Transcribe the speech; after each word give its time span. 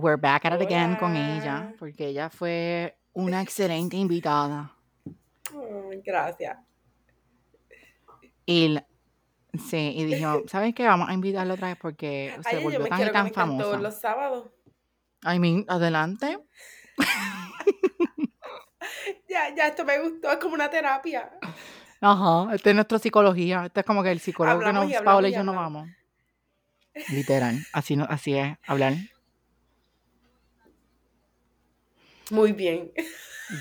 We're 0.00 0.16
back 0.20 0.44
at 0.46 0.54
it 0.54 0.62
again 0.62 0.96
con 0.96 1.16
ella, 1.16 1.58
Hola. 1.68 1.74
porque 1.78 2.06
ella 2.08 2.30
fue 2.30 2.96
una 3.12 3.42
excelente 3.42 3.96
invitada. 3.96 4.74
Gracias. 6.04 6.56
Y, 8.46 8.78
sí, 9.68 9.92
y 9.96 10.04
dijo, 10.04 10.42
¿sabes 10.48 10.74
qué? 10.74 10.86
Vamos 10.86 11.08
a 11.08 11.12
invitarla 11.12 11.54
otra 11.54 11.68
vez 11.68 11.76
porque 11.80 12.34
se 12.48 12.56
Ay, 12.56 12.62
volvió 12.64 12.84
tan 12.86 13.06
y 13.06 13.10
tan 13.10 13.32
famosa. 13.32 13.78
los 13.78 14.00
sábados. 14.00 14.48
I 15.24 15.38
mean, 15.38 15.64
adelante. 15.68 16.38
Ya, 19.28 19.54
ya, 19.54 19.68
esto 19.68 19.84
me 19.84 19.98
gustó, 20.00 20.30
es 20.32 20.38
como 20.38 20.54
una 20.54 20.68
terapia. 20.68 21.30
Ajá, 22.00 22.52
esta 22.54 22.70
es 22.70 22.74
nuestra 22.74 22.98
psicología. 22.98 23.66
Este 23.66 23.80
es 23.80 23.86
como 23.86 24.02
que 24.02 24.10
el 24.10 24.18
psicólogo 24.18 24.60
que 24.60 24.72
nos, 24.72 24.90
y 24.90 24.94
Paola 25.04 25.28
y 25.28 25.30
y 25.30 25.34
yo 25.34 25.40
hablamos. 25.40 25.62
vamos. 25.62 25.88
Literal, 27.10 27.58
así, 27.72 27.94
no, 27.94 28.04
así 28.10 28.36
es, 28.36 28.56
hablar. 28.66 28.94
Muy 32.30 32.52
bien. 32.52 32.92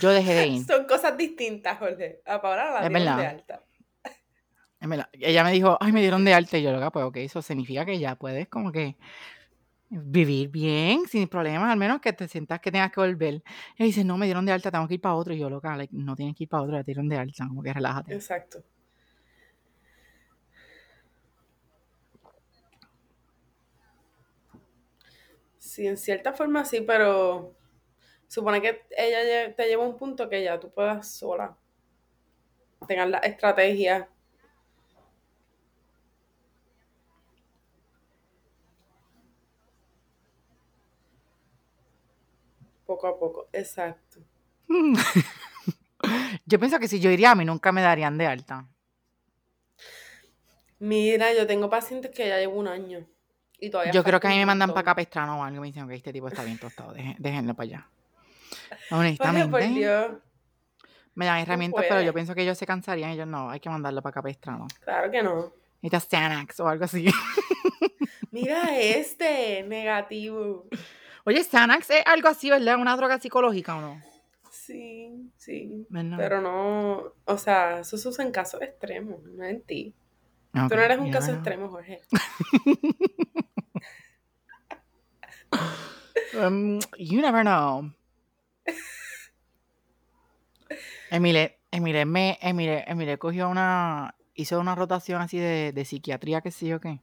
Yo 0.02 0.10
dejé 0.10 0.34
de 0.34 0.48
ir. 0.48 0.66
Son 0.66 0.86
cosas 0.86 1.18
distintas, 1.18 1.80
Jorge. 1.80 2.22
A 2.26 2.42
Paola 2.42 2.72
la 2.72 2.88
Es 2.88 2.90
dieron 2.90 3.18
de 3.18 3.26
alta. 3.26 3.64
Es 4.80 4.88
verdad. 4.88 5.10
Ella 5.14 5.44
me 5.44 5.52
dijo, 5.52 5.78
ay, 5.82 5.92
me 5.92 6.02
dieron 6.02 6.24
de 6.24 6.34
alta. 6.34 6.58
Y 6.58 6.64
yo, 6.64 6.72
loca, 6.72 6.92
pues 6.92 7.06
ok, 7.06 7.18
eso 7.18 7.42
significa 7.42 7.86
que 7.86 8.00
ya 8.00 8.16
puedes 8.16 8.48
como 8.48 8.72
que 8.72 8.96
vivir 9.90 10.50
bien, 10.50 11.08
sin 11.08 11.28
problemas, 11.28 11.72
al 11.72 11.80
menos 11.80 12.00
que 12.00 12.14
te 12.14 12.28
sientas 12.28 12.60
que 12.60 12.72
tengas 12.72 12.92
que 12.92 13.02
volver. 13.02 13.44
Y 13.78 13.84
dice, 13.84 14.04
no, 14.04 14.18
me 14.18 14.26
dieron 14.26 14.46
de 14.46 14.52
alta, 14.52 14.72
tengo 14.72 14.88
que 14.88 14.94
ir 14.94 15.02
para 15.02 15.16
otro. 15.16 15.34
Y 15.34 15.40
yo, 15.40 15.50
loca, 15.50 15.76
like, 15.76 15.94
no 15.96 16.16
tienes 16.16 16.36
que 16.36 16.44
ir 16.44 16.50
para 16.50 16.64
otro, 16.64 16.78
te 16.78 16.84
dieron 16.84 17.10
de 17.10 17.18
alta, 17.18 17.48
como 17.48 17.64
que 17.64 17.74
relájate. 17.74 18.14
Exacto. 18.14 18.64
Sí, 25.58 25.88
en 25.88 25.98
cierta 25.98 26.34
forma 26.34 26.66
sí, 26.66 26.82
pero 26.82 27.56
supone 28.30 28.62
que 28.62 28.86
ella 28.96 29.54
te 29.54 29.68
lleva 29.68 29.84
a 29.84 29.88
un 29.88 29.98
punto 29.98 30.30
que 30.30 30.44
ya 30.44 30.60
tú 30.60 30.70
puedas 30.70 31.12
sola. 31.12 31.58
Tengas 32.88 33.10
la 33.10 33.18
estrategia. 33.18 34.08
Poco 42.86 43.08
a 43.08 43.20
poco. 43.20 43.50
Exacto. 43.52 44.20
Yo 46.46 46.60
pienso 46.60 46.80
que 46.80 46.88
si 46.88 47.00
yo 47.02 47.12
iría, 47.12 47.32
a 47.32 47.36
mí 47.36 47.44
nunca 47.44 47.74
me 47.74 47.82
darían 47.82 48.18
de 48.18 48.26
alta. 48.26 48.66
Mira, 50.80 51.34
yo 51.34 51.46
tengo 51.46 51.70
pacientes 51.70 52.12
que 52.12 52.28
ya 52.28 52.38
llevo 52.38 52.58
un 52.58 52.70
año. 52.70 53.06
Y 53.60 53.70
todavía 53.70 53.92
Yo 53.92 54.02
creo 54.04 54.20
que 54.20 54.28
a 54.28 54.30
mí 54.30 54.38
me 54.38 54.46
mandan 54.46 54.70
para 54.70 54.78
montón. 54.78 54.86
Capestrano 54.86 55.40
o 55.40 55.44
algo 55.44 55.60
me 55.60 55.68
dicen 55.68 55.88
que 55.90 55.96
este 55.96 56.14
tipo 56.14 56.30
está 56.30 56.44
bien 56.46 56.58
tostado, 56.58 56.94
déjenlo 56.94 57.54
para 57.54 57.66
allá. 57.66 57.90
Por 58.90 59.00
Honestamente, 59.00 59.68
Dios. 59.68 60.12
me 61.16 61.26
dan 61.26 61.40
herramientas, 61.40 61.86
pero 61.88 62.02
yo 62.02 62.14
pienso 62.14 62.36
que 62.36 62.42
ellos 62.42 62.58
se 62.58 62.66
cansarían 62.66 63.12
y 63.12 63.18
yo 63.18 63.26
no, 63.26 63.50
hay 63.50 63.60
que 63.60 63.70
mandarlo 63.70 64.02
para 64.02 64.14
Capestrano. 64.14 64.68
Claro 64.84 65.12
que 65.12 65.24
no. 65.24 65.54
Necesitas 65.82 66.08
Xanax 66.10 66.60
o 66.60 66.68
algo 66.68 66.86
así. 66.86 67.06
Mira 68.32 68.78
este, 68.78 69.64
negativo. 69.64 70.68
Oye, 71.24 71.44
Xanax 71.44 71.90
es 71.90 72.04
algo 72.06 72.28
así, 72.28 72.50
¿verdad? 72.50 72.78
Una 72.78 72.96
droga 72.96 73.20
psicológica 73.20 73.76
o 73.78 73.82
no. 73.82 74.02
Sí, 74.52 75.32
sí. 75.38 75.86
¿Verdad? 75.90 76.18
Pero 76.18 76.42
no, 76.42 77.14
o 77.26 77.38
sea, 77.38 77.80
eso 77.80 77.98
se 77.98 78.08
usa 78.08 78.26
en 78.26 78.32
casos 78.32 78.62
extremos, 78.62 79.24
no 79.24 79.44
en 79.46 79.62
ti. 79.62 79.96
Ok, 80.54 80.70
Tú 80.70 80.76
no 80.76 80.82
eres 80.82 81.00
un 81.00 81.12
caso 81.12 81.32
extremo, 81.32 81.70
Jorge. 81.70 82.02
Um, 86.38 86.80
you 86.98 87.22
never 87.22 87.44
know. 87.44 87.92
Emile, 91.10 91.60
Emile, 91.72 92.06
me, 92.06 92.38
Emile, 92.42 92.84
Emile 92.88 93.18
cogió 93.18 93.50
una, 93.50 94.16
hizo 94.34 94.60
una 94.60 94.76
rotación 94.76 95.22
así 95.22 95.38
de, 95.38 95.72
de 95.74 95.86
psiquiatría, 95.86 96.42
que 96.42 96.52
sé 96.52 96.68
yo 96.68 96.80
qué. 96.80 97.02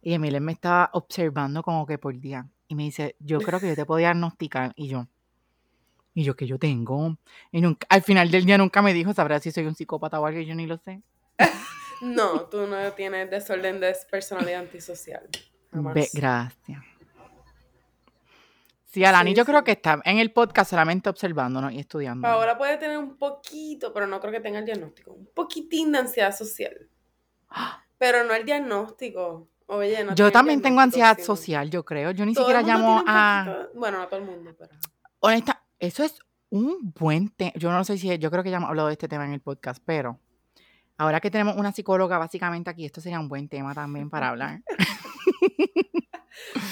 Y 0.00 0.14
Emile 0.14 0.40
me 0.40 0.52
estaba 0.52 0.90
observando 0.92 1.62
como 1.62 1.86
que 1.86 1.98
por 1.98 2.18
día. 2.18 2.48
Y 2.68 2.74
me 2.74 2.84
dice, 2.84 3.16
yo 3.20 3.38
creo 3.40 3.60
que 3.60 3.68
yo 3.68 3.76
te 3.76 3.84
puedo 3.84 3.98
diagnosticar. 3.98 4.72
Y 4.76 4.88
yo, 4.88 5.06
y 6.14 6.24
yo 6.24 6.36
que 6.36 6.46
yo 6.46 6.58
tengo. 6.58 7.16
Y 7.50 7.60
nunca, 7.60 7.86
al 7.88 8.02
final 8.02 8.30
del 8.30 8.44
día 8.44 8.58
nunca 8.58 8.82
me 8.82 8.92
dijo, 8.92 9.12
sabrá 9.14 9.40
si 9.40 9.50
soy 9.50 9.66
un 9.66 9.74
psicópata 9.74 10.20
o 10.20 10.26
algo, 10.26 10.40
y 10.40 10.46
yo 10.46 10.54
ni 10.54 10.66
lo 10.66 10.78
sé. 10.78 11.02
No, 12.02 12.40
tú 12.46 12.66
no 12.66 12.92
tienes 12.94 13.30
desorden 13.30 13.78
de 13.78 13.96
personalidad 14.10 14.62
antisocial. 14.62 15.22
Gracias. 15.70 16.82
Sí, 18.92 19.02
Alani, 19.06 19.30
Sí, 19.30 19.36
yo 19.36 19.46
creo 19.46 19.64
que 19.64 19.72
está 19.72 20.02
en 20.04 20.18
el 20.18 20.32
podcast 20.32 20.68
solamente 20.68 21.08
observándonos 21.08 21.72
y 21.72 21.78
estudiándonos. 21.78 22.36
Ahora 22.36 22.58
puede 22.58 22.76
tener 22.76 22.98
un 22.98 23.16
poquito, 23.16 23.90
pero 23.94 24.06
no 24.06 24.20
creo 24.20 24.32
que 24.32 24.40
tenga 24.40 24.58
el 24.58 24.66
diagnóstico. 24.66 25.12
Un 25.12 25.30
poquitín 25.34 25.92
de 25.92 25.98
ansiedad 26.00 26.36
social. 26.36 26.88
Pero 27.98 28.24
no 28.24 28.34
el 28.34 28.44
diagnóstico. 28.44 29.48
Oye, 29.66 30.02
no 30.02 30.14
Yo 30.16 30.32
también 30.32 30.60
tengo 30.60 30.80
ansiedad 30.80 31.14
sino- 31.14 31.24
social, 31.24 31.70
yo 31.70 31.84
creo. 31.84 32.10
Yo 32.10 32.26
ni 32.26 32.34
Todo 32.34 32.46
siquiera 32.46 32.66
llamo 32.66 33.02
a... 33.06 33.68
Bueno, 33.74 33.98
no 33.98 34.08
todo 34.08 34.18
el 34.18 34.26
mundo, 34.26 34.54
pero... 34.58 34.72
Honesta, 35.20 35.62
eso 35.78 36.02
es 36.02 36.18
un 36.50 36.92
buen 36.98 37.28
tema. 37.28 37.52
Yo 37.54 37.70
no 37.70 37.84
sé 37.84 37.96
si... 37.96 38.18
Yo 38.18 38.30
creo 38.32 38.42
que 38.42 38.50
ya 38.50 38.56
hemos 38.56 38.68
hablado 38.70 38.88
de 38.88 38.94
este 38.94 39.06
tema 39.06 39.24
en 39.24 39.32
el 39.34 39.40
podcast, 39.40 39.80
pero... 39.86 40.18
Ahora 40.98 41.20
que 41.20 41.30
tenemos 41.30 41.56
una 41.56 41.70
psicóloga 41.70 42.18
básicamente 42.18 42.70
aquí, 42.70 42.84
esto 42.84 43.00
sería 43.00 43.20
un 43.20 43.28
buen 43.28 43.48
tema 43.48 43.72
también 43.72 44.10
para 44.10 44.30
hablar. 44.30 44.62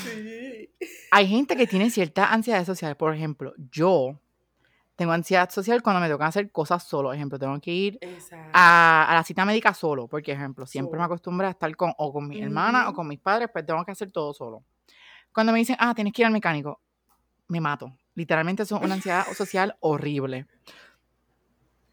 Sí. 0.05 0.71
Hay 1.11 1.27
gente 1.29 1.57
que 1.57 1.67
tiene 1.67 1.91
cierta 1.91 2.33
ansiedad 2.33 2.65
social. 2.65 2.97
Por 2.97 3.15
ejemplo, 3.15 3.53
yo 3.71 4.19
tengo 4.97 5.13
ansiedad 5.13 5.49
social 5.51 5.83
cuando 5.83 6.01
me 6.01 6.09
toca 6.09 6.27
hacer 6.27 6.51
cosas 6.51 6.83
solo. 6.87 7.09
Por 7.09 7.17
ejemplo, 7.17 7.39
tengo 7.39 7.59
que 7.61 7.73
ir 7.73 7.99
a, 8.53 9.11
a 9.11 9.15
la 9.15 9.25
cita 9.25 9.45
médica 9.45 9.73
solo, 9.73 10.09
porque, 10.09 10.33
ejemplo, 10.33 10.67
siempre 10.67 10.99
me 10.99 11.05
acostumbro 11.05 11.47
a 11.47 11.51
estar 11.51 11.75
con, 11.77 11.95
o 11.97 12.13
con 12.13 12.29
mi 12.29 12.41
hermana 12.41 12.89
o 12.89 12.93
con 12.93 13.09
mis 13.09 13.19
padres, 13.19 13.49
pues 13.53 13.65
tengo 13.65 13.85
que 13.85 13.93
hacer 13.93 14.11
todo 14.13 14.35
solo. 14.35 14.63
Cuando 15.33 15.53
me 15.53 15.59
dicen, 15.59 15.77
ah, 15.79 15.95
tienes 15.95 16.13
que 16.13 16.23
ir 16.23 16.27
al 16.27 16.33
mecánico, 16.33 16.81
me 17.49 17.61
mato. 17.61 17.97
Literalmente 18.15 18.65
eso 18.65 18.77
es 18.77 18.83
una 18.83 18.95
ansiedad 18.95 19.25
social 19.35 19.77
horrible. 19.81 20.47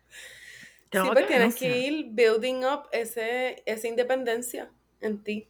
Sí, 0.09 0.89
Tengo 0.89 1.13
pues 1.13 1.28
tienes 1.28 1.56
que 1.56 1.79
ir 1.79 2.07
building 2.12 2.66
up 2.66 2.89
ese, 2.91 3.63
esa 3.66 3.88
independencia 3.88 4.69
en 5.00 5.24
ti. 5.24 5.47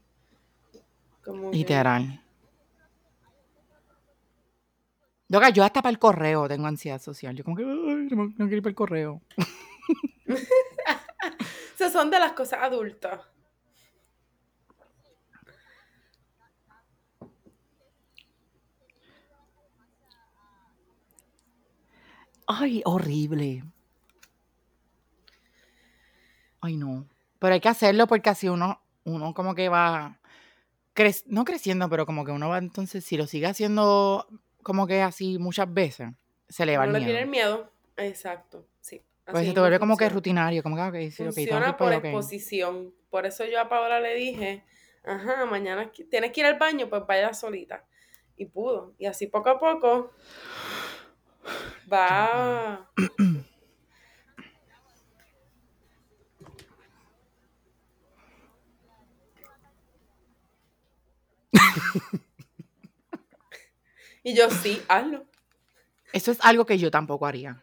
Como. 1.28 1.52
Literal. 1.52 2.22
Loca, 5.28 5.50
yo 5.50 5.66
hasta 5.66 5.82
para 5.82 5.92
el 5.92 6.00
correo 6.00 6.48
tengo 6.48 6.68
ansiedad 6.68 7.02
social. 7.02 7.36
Yo 7.36 7.44
como 7.44 7.58
que, 7.58 7.64
ay, 7.64 8.08
no, 8.16 8.28
no 8.28 8.34
quiero 8.36 8.56
ir 8.56 8.62
para 8.64 8.70
el 8.70 8.76
correo. 8.76 9.22
O 11.74 11.78
sea, 11.78 11.92
son 11.92 12.10
de 12.10 12.20
las 12.20 12.32
cosas 12.32 12.60
adultas. 12.64 13.20
Ay, 22.48 22.82
horrible. 22.84 23.64
Ay, 26.62 26.78
no. 26.78 27.06
Pero 27.38 27.54
hay 27.54 27.60
que 27.60 27.70
hacerlo 27.70 28.08
porque 28.08 28.32
así 28.32 28.50
uno, 28.50 28.82
uno 29.04 29.36
como 29.36 29.54
que 29.54 29.70
va, 29.70 30.18
crec- 30.98 31.24
no 31.28 31.46
creciendo, 31.46 31.90
pero 31.90 32.06
como 32.06 32.26
que 32.26 32.32
uno 32.32 32.50
va 32.50 32.58
entonces, 32.58 33.06
si 33.06 33.16
lo 33.16 33.28
sigue 33.28 33.46
haciendo 33.48 34.28
como 34.64 34.88
que 34.88 35.02
así 35.02 35.38
muchas 35.38 35.74
veces, 35.74 36.10
se 36.50 36.66
le 36.66 36.78
va 36.78 36.86
No 36.86 36.92
el 36.92 37.00
le 37.00 37.06
tiene 37.06 37.22
el 37.22 37.28
miedo. 37.30 37.58
miedo. 37.58 37.72
Exacto, 37.98 38.66
sí. 38.82 39.02
Pues 39.26 39.46
se 39.46 39.54
te 39.54 39.60
vuelve 39.60 39.80
como 39.80 39.98
que 39.98 40.10
rutinario, 40.10 40.64
como 40.64 40.76
que, 40.76 40.82
ok, 40.82 41.12
sí, 41.12 41.26
ok, 41.26 41.34
tengo 41.34 41.34
que 41.34 41.42
ir 41.42 41.48
Funciona 41.48 41.78
por 41.78 41.94
exposición. 41.94 42.94
Por 43.10 43.26
eso 43.26 43.46
yo 43.46 43.60
a 43.60 43.70
Paola 43.70 44.00
le 44.00 44.16
dije, 44.16 44.64
ajá, 45.04 45.46
mañana 45.46 45.92
tienes 46.10 46.32
que 46.32 46.40
ir 46.42 46.46
al 46.46 46.58
baño, 46.58 46.90
pues 46.90 47.04
vaya 47.08 47.34
solita. 47.34 47.86
Y 48.38 48.46
pudo. 48.46 48.94
Y 48.98 49.06
así 49.06 49.28
poco 49.28 49.50
a 49.50 49.60
poco 49.60 50.12
va. 51.92 52.90
Y 64.24 64.36
yo 64.36 64.50
sí, 64.50 64.82
hazlo. 64.90 65.26
Eso 66.12 66.32
es 66.32 66.40
algo 66.42 66.66
que 66.66 66.78
yo 66.78 66.92
tampoco 66.92 67.26
haría. 67.26 67.62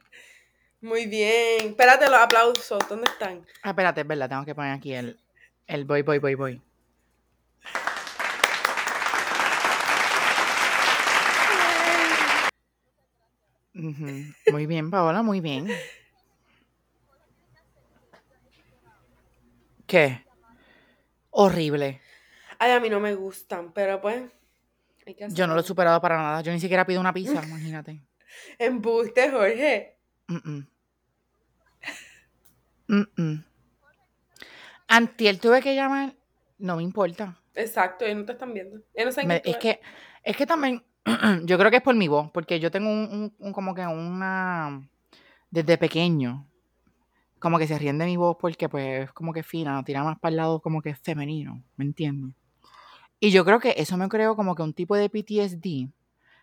Muy 0.80 1.06
bien. 1.06 1.68
Espérate 1.68 2.08
los 2.08 2.20
aplausos. 2.20 2.82
¿Dónde 2.88 3.06
están? 3.06 3.44
Ah, 3.62 3.70
espérate, 3.70 4.00
es 4.02 4.06
verdad, 4.06 4.28
tengo 4.28 4.44
que 4.44 4.54
poner 4.54 4.72
aquí 4.72 4.94
el, 4.94 5.18
el 5.66 5.84
voy, 5.84 6.02
voy, 6.02 6.18
voy, 6.18 6.34
voy. 6.34 6.62
Muy 13.74 14.66
bien, 14.66 14.90
Paola, 14.90 15.22
muy 15.22 15.40
bien. 15.40 15.68
¿Qué? 19.86 20.24
Horrible. 21.30 22.00
Ay, 22.58 22.72
a 22.72 22.80
mí 22.80 22.88
no 22.88 23.00
me 23.00 23.14
gustan, 23.14 23.72
pero 23.72 24.00
pues. 24.00 24.22
hay 25.06 25.14
que 25.14 25.28
Yo 25.30 25.46
no 25.46 25.54
lo 25.54 25.60
he 25.60 25.64
superado 25.64 26.00
para 26.00 26.16
nada. 26.16 26.40
Yo 26.42 26.52
ni 26.52 26.60
siquiera 26.60 26.86
pido 26.86 27.00
una 27.00 27.12
pizza, 27.12 27.42
imagínate. 27.44 28.00
Embuste, 28.58 29.30
Jorge. 29.30 29.96
Mm-mm. 30.28 30.66
Mm-mm. 32.88 33.44
Antier 34.88 35.38
tuve 35.38 35.62
que 35.62 35.74
llamar. 35.74 36.14
No 36.58 36.76
me 36.76 36.82
importa. 36.82 37.38
Exacto, 37.54 38.04
ellos 38.04 38.18
no 38.18 38.24
te 38.26 38.32
están 38.32 38.52
viendo. 38.54 38.78
No 38.78 39.12
saben 39.12 39.28
Me- 39.28 39.42
es 39.44 39.56
que, 39.56 39.80
es 40.22 40.36
que 40.36 40.46
también, 40.46 40.82
yo 41.44 41.58
creo 41.58 41.70
que 41.70 41.78
es 41.78 41.82
por 41.82 41.94
mi 41.94 42.08
voz, 42.08 42.30
porque 42.32 42.60
yo 42.60 42.70
tengo 42.70 42.90
un, 42.90 42.98
un- 43.10 43.34
un- 43.38 43.52
como 43.52 43.74
que 43.74 43.86
una, 43.86 44.88
desde 45.50 45.78
pequeño, 45.78 46.46
como 47.38 47.58
que 47.58 47.66
se 47.66 47.78
ríen 47.78 47.98
de 47.98 48.06
mi 48.06 48.16
voz 48.16 48.36
porque 48.40 48.68
pues 48.68 49.04
es 49.04 49.12
como 49.12 49.32
que 49.32 49.42
fina, 49.42 49.82
tira 49.84 50.02
más 50.02 50.18
para 50.18 50.30
el 50.30 50.36
lado 50.36 50.60
como 50.60 50.80
que 50.82 50.94
femenino, 50.94 51.62
¿me 51.76 51.84
entiendes? 51.84 52.34
Y 53.24 53.30
yo 53.30 53.44
creo 53.44 53.58
que 53.58 53.74
eso 53.78 53.96
me 53.96 54.08
creó 54.08 54.36
como 54.36 54.54
que 54.54 54.62
un 54.62 54.74
tipo 54.74 54.96
de 54.96 55.08
PTSD, 55.08 55.88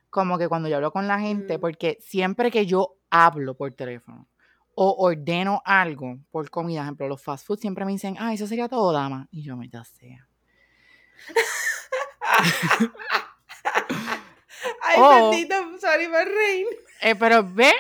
como 0.10 0.38
que 0.38 0.48
cuando 0.48 0.68
yo 0.68 0.78
hablo 0.78 0.92
con 0.92 1.08
la 1.08 1.20
gente, 1.20 1.58
Mm. 1.58 1.62
porque 1.62 1.98
siempre 2.02 2.50
que 2.50 2.66
yo 2.66 2.96
hablo 3.10 3.56
por 3.56 3.72
teléfono 3.74 4.28
o 4.74 4.96
ordeno 5.06 5.62
algo 5.66 6.18
por 6.32 6.50
comida, 6.50 6.82
ejemplo, 6.82 7.08
los 7.08 7.22
fast 7.22 7.46
food 7.46 7.60
siempre 7.60 7.86
me 7.86 7.92
dicen, 7.92 8.16
ah, 8.20 8.34
eso 8.34 8.48
sería 8.48 8.68
todo, 8.68 8.92
dama, 8.94 9.28
y 9.32 9.44
yo 9.44 9.56
me 9.58 9.70
ya 9.70 9.84
sea. 9.84 10.28
Ay, 14.84 14.98
Oh. 14.98 15.30
bendito, 15.32 15.56
sorry 15.80 16.08
por 16.08 16.26
reír. 16.26 16.68
Eh, 17.02 17.16
pero 17.16 17.44
ve, 17.44 17.72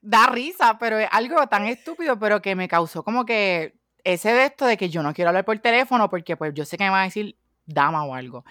da 0.00 0.26
risa, 0.26 0.78
pero 0.78 0.98
es 0.98 1.08
algo 1.12 1.46
tan 1.48 1.66
estúpido, 1.66 2.18
pero 2.18 2.40
que 2.42 2.54
me 2.56 2.68
causó 2.68 3.02
como 3.02 3.24
que 3.24 3.74
ese 4.04 4.32
de 4.32 4.46
esto 4.46 4.66
de 4.66 4.76
que 4.76 4.88
yo 4.88 5.02
no 5.02 5.12
quiero 5.14 5.28
hablar 5.28 5.44
por 5.44 5.58
teléfono 5.58 6.08
porque 6.08 6.36
pues 6.36 6.54
yo 6.54 6.64
sé 6.64 6.76
que 6.78 6.84
me 6.84 6.90
va 6.90 7.02
a 7.02 7.04
decir 7.04 7.36
dama 7.66 8.04
o 8.04 8.14
algo. 8.14 8.44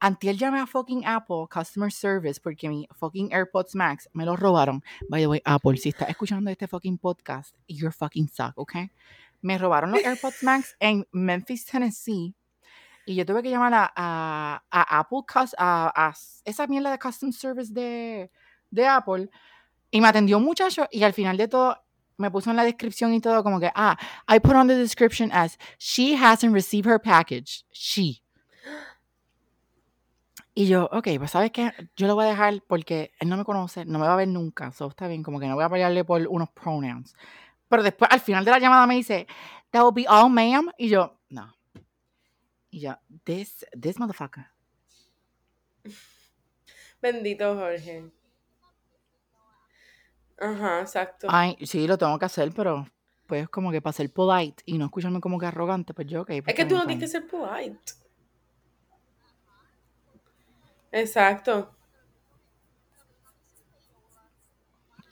Antier 0.00 0.36
llamé 0.36 0.58
a 0.58 0.66
fucking 0.66 1.04
Apple 1.06 1.46
Customer 1.48 1.92
Service 1.92 2.40
porque 2.40 2.68
mi 2.68 2.88
fucking 2.92 3.32
AirPods 3.32 3.76
Max 3.76 4.08
me 4.12 4.24
los 4.24 4.38
robaron. 4.38 4.82
By 5.08 5.22
the 5.22 5.28
way, 5.28 5.42
Apple, 5.44 5.76
si 5.76 5.90
estás 5.90 6.08
escuchando 6.08 6.50
este 6.50 6.66
fucking 6.66 6.98
podcast, 6.98 7.54
you're 7.68 7.92
fucking 7.92 8.28
suck, 8.28 8.52
¿ok? 8.56 8.90
Me 9.42 9.58
robaron 9.58 9.92
los 9.92 10.04
AirPods 10.04 10.42
Max 10.42 10.76
en 10.80 11.06
Memphis, 11.12 11.64
Tennessee. 11.66 12.34
Y 13.06 13.14
yo 13.14 13.24
tuve 13.24 13.44
que 13.44 13.50
llamar 13.50 13.74
a, 13.74 13.92
a, 13.94 14.62
a 14.70 14.98
Apple, 14.98 15.20
a, 15.58 16.08
a 16.08 16.14
esa 16.44 16.66
mierda 16.66 16.90
de 16.90 16.98
Custom 16.98 17.32
Service 17.32 17.72
de, 17.72 18.30
de 18.70 18.86
Apple. 18.86 19.30
Y 19.92 20.00
me 20.00 20.08
atendió 20.08 20.38
un 20.38 20.44
muchacho 20.44 20.88
y 20.90 21.04
al 21.04 21.12
final 21.12 21.36
de 21.36 21.46
todo 21.46 21.78
me 22.16 22.30
puso 22.30 22.50
en 22.50 22.56
la 22.56 22.64
descripción 22.64 23.12
y 23.14 23.20
todo 23.20 23.42
como 23.42 23.60
que, 23.60 23.70
ah, 23.74 23.96
I 24.28 24.40
put 24.40 24.54
on 24.54 24.66
the 24.66 24.76
description 24.76 25.30
as, 25.32 25.58
she 25.78 26.14
hasn't 26.14 26.54
received 26.54 26.88
her 26.88 26.98
package. 26.98 27.64
She. 27.72 28.21
Y 30.54 30.66
yo, 30.66 30.88
ok, 30.92 31.08
pues 31.18 31.30
sabes 31.30 31.50
qué, 31.50 31.72
yo 31.96 32.06
lo 32.06 32.14
voy 32.14 32.26
a 32.26 32.28
dejar 32.28 32.62
porque 32.66 33.12
él 33.20 33.28
no 33.30 33.38
me 33.38 33.44
conoce, 33.44 33.86
no 33.86 33.98
me 33.98 34.06
va 34.06 34.12
a 34.12 34.16
ver 34.16 34.28
nunca, 34.28 34.70
so 34.72 34.88
está 34.88 35.08
bien, 35.08 35.22
como 35.22 35.40
que 35.40 35.46
no 35.46 35.54
voy 35.54 35.64
a 35.64 35.68
pelearle 35.70 36.04
por 36.04 36.26
unos 36.28 36.50
pronouns. 36.50 37.14
Pero 37.68 37.82
después, 37.82 38.10
al 38.10 38.20
final 38.20 38.44
de 38.44 38.50
la 38.50 38.58
llamada 38.58 38.86
me 38.86 38.96
dice, 38.96 39.26
that 39.70 39.82
will 39.82 39.94
be 39.94 40.06
all, 40.06 40.30
ma'am. 40.30 40.70
Y 40.76 40.90
yo, 40.90 41.18
no. 41.30 41.56
Y 42.70 42.80
yo, 42.80 42.98
this, 43.24 43.64
this 43.80 43.98
motherfucker. 43.98 44.44
Bendito 47.00 47.56
Jorge. 47.56 48.10
Ajá, 50.38 50.80
exacto. 50.80 51.28
Ay, 51.30 51.56
sí, 51.62 51.86
lo 51.86 51.96
tengo 51.96 52.18
que 52.18 52.26
hacer, 52.26 52.52
pero 52.54 52.86
pues 53.26 53.48
como 53.48 53.70
que 53.70 53.80
para 53.80 53.94
ser 53.94 54.12
polite 54.12 54.62
y 54.66 54.76
no 54.76 54.84
escucharme 54.84 55.20
como 55.20 55.38
que 55.38 55.46
arrogante, 55.46 55.94
pues 55.94 56.08
yo, 56.08 56.22
ok. 56.22 56.26
pues 56.26 56.42
es 56.48 56.54
que 56.54 56.66
tú 56.66 56.74
no 56.74 56.84
tienes 56.86 57.04
que 57.04 57.08
ser 57.08 57.26
polite. 57.26 57.78
Exacto. 60.92 61.74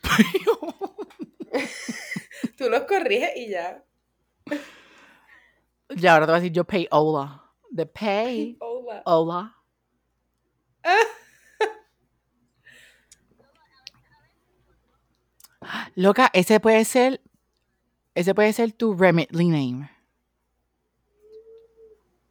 Tú 2.56 2.68
los 2.68 2.82
corriges 2.82 3.30
y 3.36 3.48
ya. 3.50 3.84
ya, 5.96 6.14
ahora 6.14 6.26
te 6.26 6.32
voy 6.32 6.38
a 6.38 6.40
decir 6.40 6.52
yo 6.52 6.64
pay 6.64 6.86
hola. 6.90 7.42
De 7.70 7.86
pay 7.86 8.56
Hola. 8.60 9.02
hola. 9.06 9.56
Loca, 15.94 16.30
ese 16.32 16.60
puede 16.60 16.84
ser, 16.84 17.20
ese 18.14 18.34
puede 18.34 18.52
ser 18.52 18.72
tu 18.72 18.94
Remitly 18.94 19.48
name. 19.48 19.90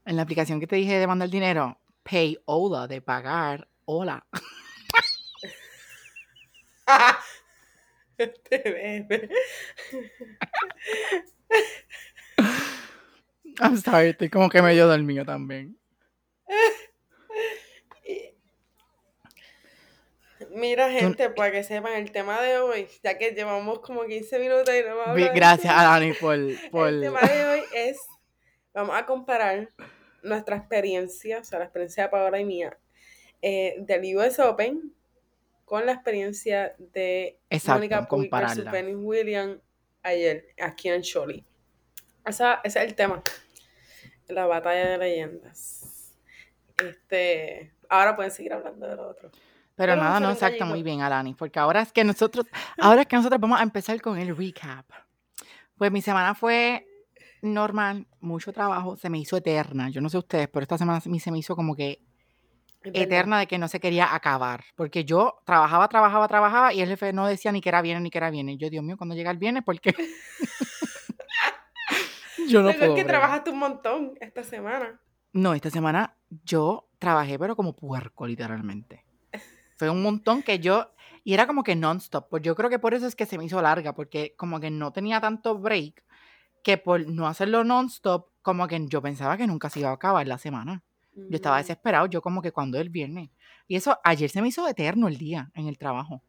En 0.05 0.15
la 0.15 0.23
aplicación 0.23 0.59
que 0.59 0.67
te 0.67 0.75
dije 0.75 0.97
de 0.97 1.07
mandar 1.07 1.29
dinero, 1.29 1.77
pay 2.09 2.37
hola, 2.45 2.87
de 2.87 3.01
pagar 3.01 3.67
hola. 3.85 4.25
Este 8.17 8.57
bebé. 8.65 9.29
I'm 13.61 13.77
sorry, 13.77 14.09
estoy 14.09 14.29
como 14.29 14.49
que 14.49 14.61
medio 14.61 14.87
dormido 14.87 15.25
también. 15.25 15.77
Mira, 20.51 20.89
gente, 20.89 21.29
para 21.29 21.51
que 21.51 21.63
sepan 21.63 21.93
el 21.93 22.11
tema 22.11 22.41
de 22.41 22.57
hoy, 22.57 22.87
ya 23.03 23.17
que 23.17 23.31
llevamos 23.31 23.79
como 23.81 24.05
15 24.05 24.39
minutos 24.39 24.73
y 24.73 24.83
no 24.83 24.91
hablado 24.91 25.15
del 25.15 25.29
Gracias. 25.33 25.71
Alani, 25.71 26.13
por, 26.13 26.37
por... 26.71 26.87
El 26.87 27.01
tema 27.01 27.21
de 27.21 27.45
hoy 27.45 27.61
es, 27.73 27.97
vamos 28.73 28.95
a 28.97 29.05
comparar 29.05 29.69
nuestra 30.23 30.57
experiencia, 30.57 31.39
o 31.39 31.43
sea, 31.43 31.59
la 31.59 31.65
experiencia 31.65 32.03
de 32.03 32.09
Paola 32.09 32.39
y 32.39 32.45
mía, 32.45 32.77
eh, 33.41 33.75
del 33.79 34.15
US 34.15 34.39
Open 34.39 34.93
con 35.65 35.85
la 35.85 35.93
experiencia 35.93 36.75
de 36.79 37.39
Mónica 37.67 38.07
Puig 38.07 38.31
versus. 38.31 38.65
Venus 38.71 38.95
Williams 38.97 39.59
ayer, 40.01 40.47
aquí 40.59 40.89
en 40.89 41.03
Choli. 41.03 41.45
Ese 42.25 42.43
es 42.63 42.75
el 42.75 42.95
tema, 42.95 43.21
la 44.27 44.47
batalla 44.47 44.91
de 44.91 44.97
leyendas. 44.97 46.15
Este, 46.83 47.71
ahora 47.87 48.15
pueden 48.15 48.31
seguir 48.31 48.53
hablando 48.53 48.87
de 48.87 48.95
lo 48.95 49.09
otro. 49.09 49.29
Pero 49.75 49.93
Pero 49.93 49.95
nada, 49.95 50.19
no, 50.19 50.31
exacto, 50.31 50.65
muy 50.65 50.83
bien, 50.83 51.01
Alani, 51.01 51.35
porque 51.35 51.59
ahora 51.59 51.81
es 51.81 51.91
que 51.91 52.03
nosotros, 52.03 52.45
ahora 52.77 53.01
es 53.01 53.07
que 53.07 53.15
nosotros 53.15 53.39
vamos 53.39 53.59
a 53.59 53.63
empezar 53.63 54.01
con 54.01 54.17
el 54.17 54.35
recap. 54.35 54.85
Pues 55.77 55.91
mi 55.91 56.01
semana 56.01 56.35
fue 56.35 56.88
normal, 57.41 58.07
mucho 58.19 58.51
trabajo, 58.53 58.97
se 58.97 59.09
me 59.09 59.19
hizo 59.19 59.37
eterna. 59.37 59.89
Yo 59.89 60.01
no 60.01 60.09
sé 60.09 60.17
ustedes, 60.17 60.47
pero 60.49 60.63
esta 60.63 60.77
semana 60.77 60.99
se 61.01 61.09
me- 61.09 61.19
se 61.19 61.31
me 61.31 61.39
hizo 61.39 61.55
como 61.55 61.75
que 61.75 62.01
eterna 62.93 63.39
de 63.39 63.47
que 63.47 63.57
no 63.57 63.67
se 63.67 63.79
quería 63.79 64.13
acabar. 64.15 64.63
Porque 64.75 65.03
yo 65.05 65.39
trabajaba, 65.45 65.87
trabajaba, 65.89 66.27
trabajaba 66.27 66.73
y 66.73 66.81
el 66.81 66.89
jefe 66.89 67.13
no 67.13 67.27
decía 67.27 67.51
ni 67.51 67.61
que 67.61 67.69
era 67.69 67.81
viernes 67.81 68.03
ni 68.03 68.09
que 68.09 68.17
era 68.17 68.29
viernes. 68.29 68.57
Yo, 68.57 68.69
Dios 68.69 68.83
mío, 68.83 68.97
cuando 68.97 69.15
llega 69.15 69.31
el 69.31 69.37
viernes, 69.37 69.63
porque 69.65 69.93
yo 72.47 72.59
no 72.61 72.69
Luego 72.69 72.79
puedo. 72.79 72.95
es 72.95 73.01
que 73.03 73.07
trabajaste 73.07 73.49
un 73.51 73.59
montón 73.59 74.13
esta 74.19 74.43
semana. 74.43 74.99
No, 75.33 75.53
esta 75.53 75.69
semana 75.69 76.15
yo 76.43 76.87
trabajé, 76.97 77.37
pero 77.37 77.55
como 77.55 77.75
puerco, 77.75 78.25
literalmente. 78.25 79.05
Fue 79.77 79.89
un 79.89 80.01
montón 80.01 80.41
que 80.43 80.59
yo. 80.59 80.91
Y 81.23 81.33
era 81.33 81.45
como 81.47 81.63
que 81.63 81.75
non-stop. 81.75 82.27
Pues 82.29 82.41
yo 82.43 82.55
creo 82.55 82.69
que 82.69 82.79
por 82.79 82.93
eso 82.93 83.05
es 83.05 83.15
que 83.15 83.25
se 83.25 83.37
me 83.37 83.45
hizo 83.45 83.61
larga, 83.61 83.93
porque 83.93 84.33
como 84.37 84.59
que 84.59 84.71
no 84.71 84.91
tenía 84.91 85.21
tanto 85.21 85.57
break, 85.59 86.03
que 86.63 86.77
por 86.77 87.07
no 87.07 87.27
hacerlo 87.27 87.63
non-stop, 87.63 88.27
como 88.41 88.67
que 88.67 88.85
yo 88.87 89.01
pensaba 89.01 89.37
que 89.37 89.47
nunca 89.47 89.69
se 89.69 89.79
iba 89.81 89.89
a 89.89 89.93
acabar 89.93 90.27
la 90.27 90.37
semana. 90.37 90.83
Yo 91.15 91.35
estaba 91.35 91.57
desesperado, 91.57 92.05
yo 92.05 92.21
como 92.21 92.41
que 92.41 92.51
cuando 92.51 92.79
el 92.79 92.89
viernes. 92.89 93.29
Y 93.67 93.75
eso, 93.75 93.97
ayer 94.03 94.29
se 94.29 94.41
me 94.41 94.47
hizo 94.47 94.67
eterno 94.67 95.07
el 95.07 95.17
día 95.17 95.51
en 95.53 95.67
el 95.67 95.77
trabajo. 95.77 96.21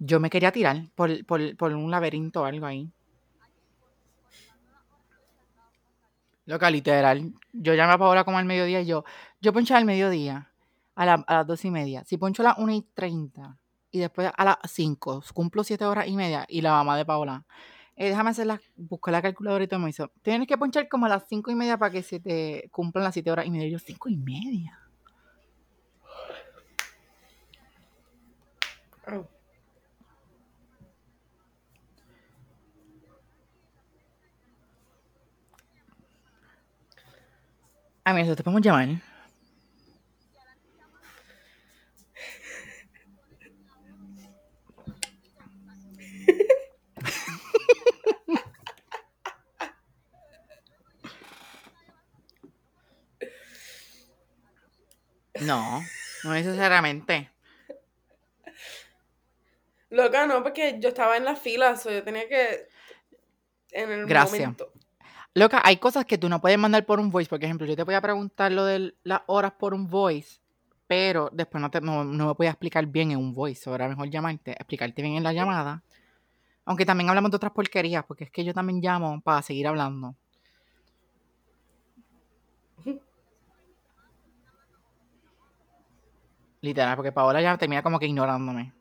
Yo 0.00 0.18
me 0.20 0.28
quería 0.30 0.50
tirar 0.52 0.88
por, 0.94 1.24
por, 1.24 1.56
por 1.56 1.72
un 1.72 1.90
laberinto 1.90 2.42
o 2.42 2.44
algo 2.44 2.66
ahí. 2.66 2.90
Loca, 6.46 6.70
literal. 6.70 7.32
Yo 7.52 7.74
llamé 7.74 7.92
a 7.92 7.98
Paola 7.98 8.24
como 8.24 8.38
al 8.38 8.44
mediodía 8.44 8.80
y 8.80 8.86
yo, 8.86 9.04
yo 9.40 9.52
ponché 9.52 9.74
al 9.74 9.84
mediodía, 9.84 10.50
a, 10.94 11.04
la- 11.06 11.24
a 11.26 11.34
las 11.34 11.46
dos 11.46 11.64
y 11.64 11.70
media. 11.70 12.04
Si 12.04 12.16
poncho 12.16 12.42
a 12.42 12.46
las 12.46 12.58
una 12.58 12.74
y 12.74 12.82
treinta 12.94 13.58
y 13.90 13.98
después 13.98 14.30
a 14.36 14.44
las 14.44 14.56
cinco, 14.66 15.22
cumplo 15.34 15.62
siete 15.62 15.84
horas 15.84 16.06
y 16.08 16.16
media. 16.16 16.44
Y 16.48 16.60
la 16.62 16.72
mamá 16.72 16.96
de 16.96 17.04
Paola, 17.04 17.44
eh, 18.00 18.10
déjame 18.10 18.30
hacer 18.30 18.46
la, 18.46 18.60
buscar 18.76 19.10
la 19.10 19.20
calculadora 19.20 19.64
y 19.64 19.66
todo 19.66 19.80
me 19.80 19.90
hizo, 19.90 20.12
tienes 20.22 20.46
que 20.46 20.56
ponchar 20.56 20.88
como 20.88 21.06
a 21.06 21.08
las 21.08 21.24
cinco 21.28 21.50
y 21.50 21.56
media 21.56 21.76
para 21.76 21.90
que 21.90 22.04
se 22.04 22.20
te 22.20 22.68
cumplan 22.70 23.02
las 23.02 23.12
siete 23.12 23.32
horas 23.32 23.44
y 23.44 23.50
media. 23.50 23.66
Y 23.66 23.72
yo, 23.72 23.78
cinco 23.80 24.08
y 24.08 24.16
media. 24.16 24.78
Oh. 29.08 29.26
A 38.04 38.14
mí, 38.14 38.20
eso 38.20 38.36
te 38.36 38.44
podemos 38.44 38.62
llamar. 38.62 39.07
No, 55.40 55.82
no 56.24 56.32
necesariamente. 56.32 57.30
Loca, 59.90 60.26
no, 60.26 60.42
porque 60.42 60.78
yo 60.80 60.90
estaba 60.90 61.16
en 61.16 61.24
la 61.24 61.36
fila, 61.36 61.76
so 61.76 61.90
yo 61.90 62.02
tenía 62.02 62.28
que. 62.28 62.68
En 63.70 63.90
el 63.90 64.06
Gracias. 64.06 64.40
momento. 64.40 64.72
Loca, 65.34 65.60
hay 65.64 65.76
cosas 65.76 66.04
que 66.04 66.18
tú 66.18 66.28
no 66.28 66.40
puedes 66.40 66.58
mandar 66.58 66.84
por 66.84 67.00
un 67.00 67.10
voice. 67.10 67.28
Por 67.28 67.42
ejemplo, 67.42 67.66
yo 67.66 67.76
te 67.76 67.84
voy 67.84 67.94
a 67.94 68.00
preguntar 68.00 68.50
lo 68.52 68.64
de 68.64 68.94
las 69.04 69.20
horas 69.26 69.52
por 69.52 69.72
un 69.72 69.88
voice, 69.88 70.40
pero 70.86 71.30
después 71.32 71.60
no, 71.60 71.70
te, 71.70 71.80
no, 71.80 72.04
no 72.04 72.26
me 72.26 72.32
voy 72.32 72.46
a 72.46 72.50
explicar 72.50 72.86
bien 72.86 73.12
en 73.12 73.18
un 73.18 73.32
voice. 73.32 73.68
Ahora 73.68 73.88
mejor 73.88 74.10
llamarte, 74.10 74.52
explicarte 74.52 75.00
bien 75.02 75.14
en 75.14 75.22
la 75.22 75.32
llamada. 75.32 75.82
Aunque 76.64 76.84
también 76.84 77.08
hablamos 77.08 77.30
de 77.30 77.36
otras 77.36 77.52
porquerías, 77.52 78.04
porque 78.04 78.24
es 78.24 78.30
que 78.30 78.44
yo 78.44 78.52
también 78.52 78.80
llamo 78.80 79.20
para 79.20 79.40
seguir 79.42 79.66
hablando. 79.66 80.16
Literal, 86.60 86.96
porque 86.96 87.12
Paola 87.12 87.40
ya 87.40 87.56
termina 87.56 87.82
como 87.82 87.98
que 87.98 88.06
ignorándome. 88.06 88.72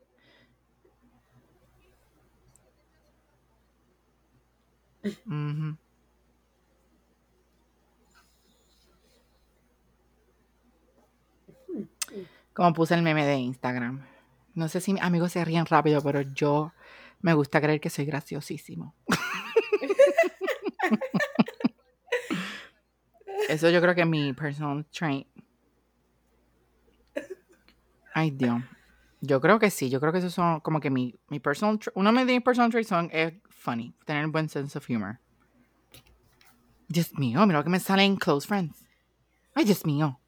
Como 12.53 12.73
puse 12.73 12.95
el 12.95 13.03
meme 13.03 13.25
de 13.25 13.35
Instagram. 13.35 14.05
No 14.55 14.67
sé 14.67 14.81
si 14.81 14.93
mis 14.93 15.03
amigos 15.03 15.33
se 15.33 15.45
ríen 15.45 15.67
rápido, 15.67 16.01
pero 16.01 16.21
yo 16.21 16.73
me 17.21 17.35
gusta 17.35 17.61
creer 17.61 17.79
que 17.79 17.91
soy 17.91 18.05
graciosísimo. 18.05 18.95
Eso 23.49 23.69
yo 23.69 23.81
creo 23.81 23.95
que 23.95 24.01
es 24.01 24.07
mi 24.07 24.33
personal 24.33 24.85
trait. 24.85 25.27
Ay, 28.17 28.31
Dios. 28.31 28.63
Yo 29.21 29.39
creo 29.39 29.59
que 29.59 29.69
sí. 29.69 29.91
Yo 29.91 29.99
creo 29.99 30.11
que 30.11 30.17
esos 30.17 30.33
son 30.33 30.59
como 30.61 30.79
que 30.79 30.89
mi, 30.89 31.13
mi 31.29 31.39
personal... 31.39 31.79
Uno 31.93 32.11
de 32.11 32.25
mis 32.25 32.41
personal 32.41 32.71
traits 32.71 32.89
son 32.89 33.11
es 33.13 33.31
funny. 33.47 33.93
Tener 34.05 34.25
un 34.25 34.31
buen 34.31 34.49
sense 34.49 34.75
of 34.75 34.89
humor. 34.89 35.19
Dios 36.87 37.13
mío, 37.13 37.45
mira 37.45 37.59
lo 37.59 37.63
que 37.63 37.69
me 37.69 37.79
sale 37.79 38.03
en 38.03 38.15
Close 38.15 38.47
Friends. 38.47 38.87
Ay, 39.53 39.65
Dios 39.65 39.85
mío. 39.85 40.19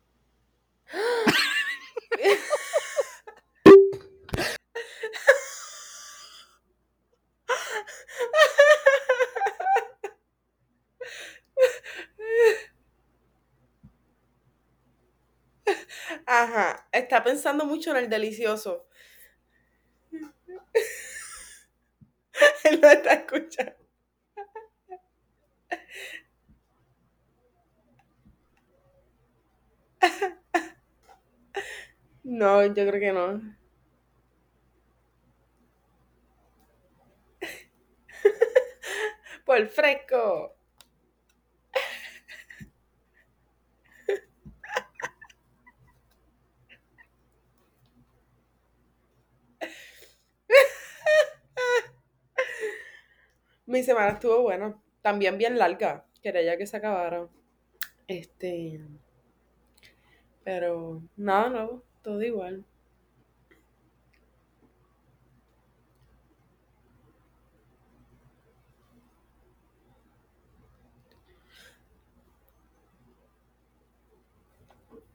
Está 17.09 17.23
pensando 17.23 17.65
mucho 17.65 17.91
en 17.91 17.97
el 17.97 18.09
delicioso. 18.09 18.85
Él 22.63 22.79
lo 22.81 22.89
está 22.89 23.13
escuchando. 23.13 23.73
No, 32.23 32.65
yo 32.65 32.73
creo 32.87 32.99
que 32.99 33.11
no. 33.11 33.41
Por 39.45 39.67
fresco. 39.67 40.55
Mi 53.79 53.85
semana 53.85 54.09
estuvo 54.09 54.41
buena. 54.41 54.77
También 55.01 55.37
bien 55.37 55.57
larga. 55.57 56.05
Quería 56.21 56.41
ya 56.41 56.57
que 56.57 56.67
se 56.67 56.75
acabara. 56.75 57.29
Este. 58.09 58.81
Pero 60.43 61.01
nada 61.15 61.49
nuevo. 61.49 61.83
Todo 62.01 62.21
igual. 62.21 62.65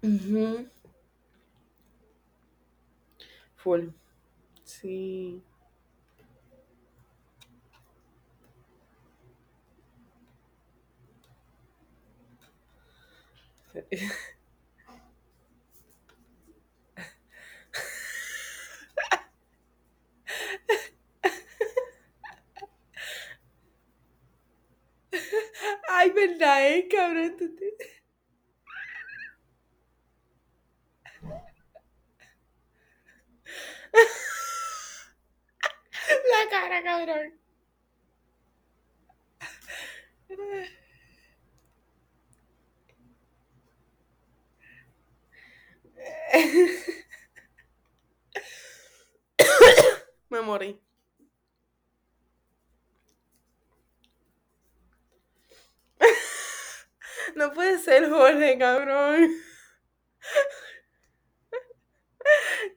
Ujú. 0.03 0.67
Full. 3.57 3.89
Sí. 4.65 5.43
Ay, 25.89 26.11
verdad, 26.11 26.67
eh, 26.69 26.89
cabrón. 26.89 27.37
tú 27.37 27.55
te- 27.57 27.95
La 36.31 36.49
cara, 36.51 36.83
cabrón. 36.83 37.33
Me 50.31 50.41
morí. 50.43 50.81
Ser, 57.85 58.09
Jorge, 58.09 58.57
cabrón. 58.59 59.29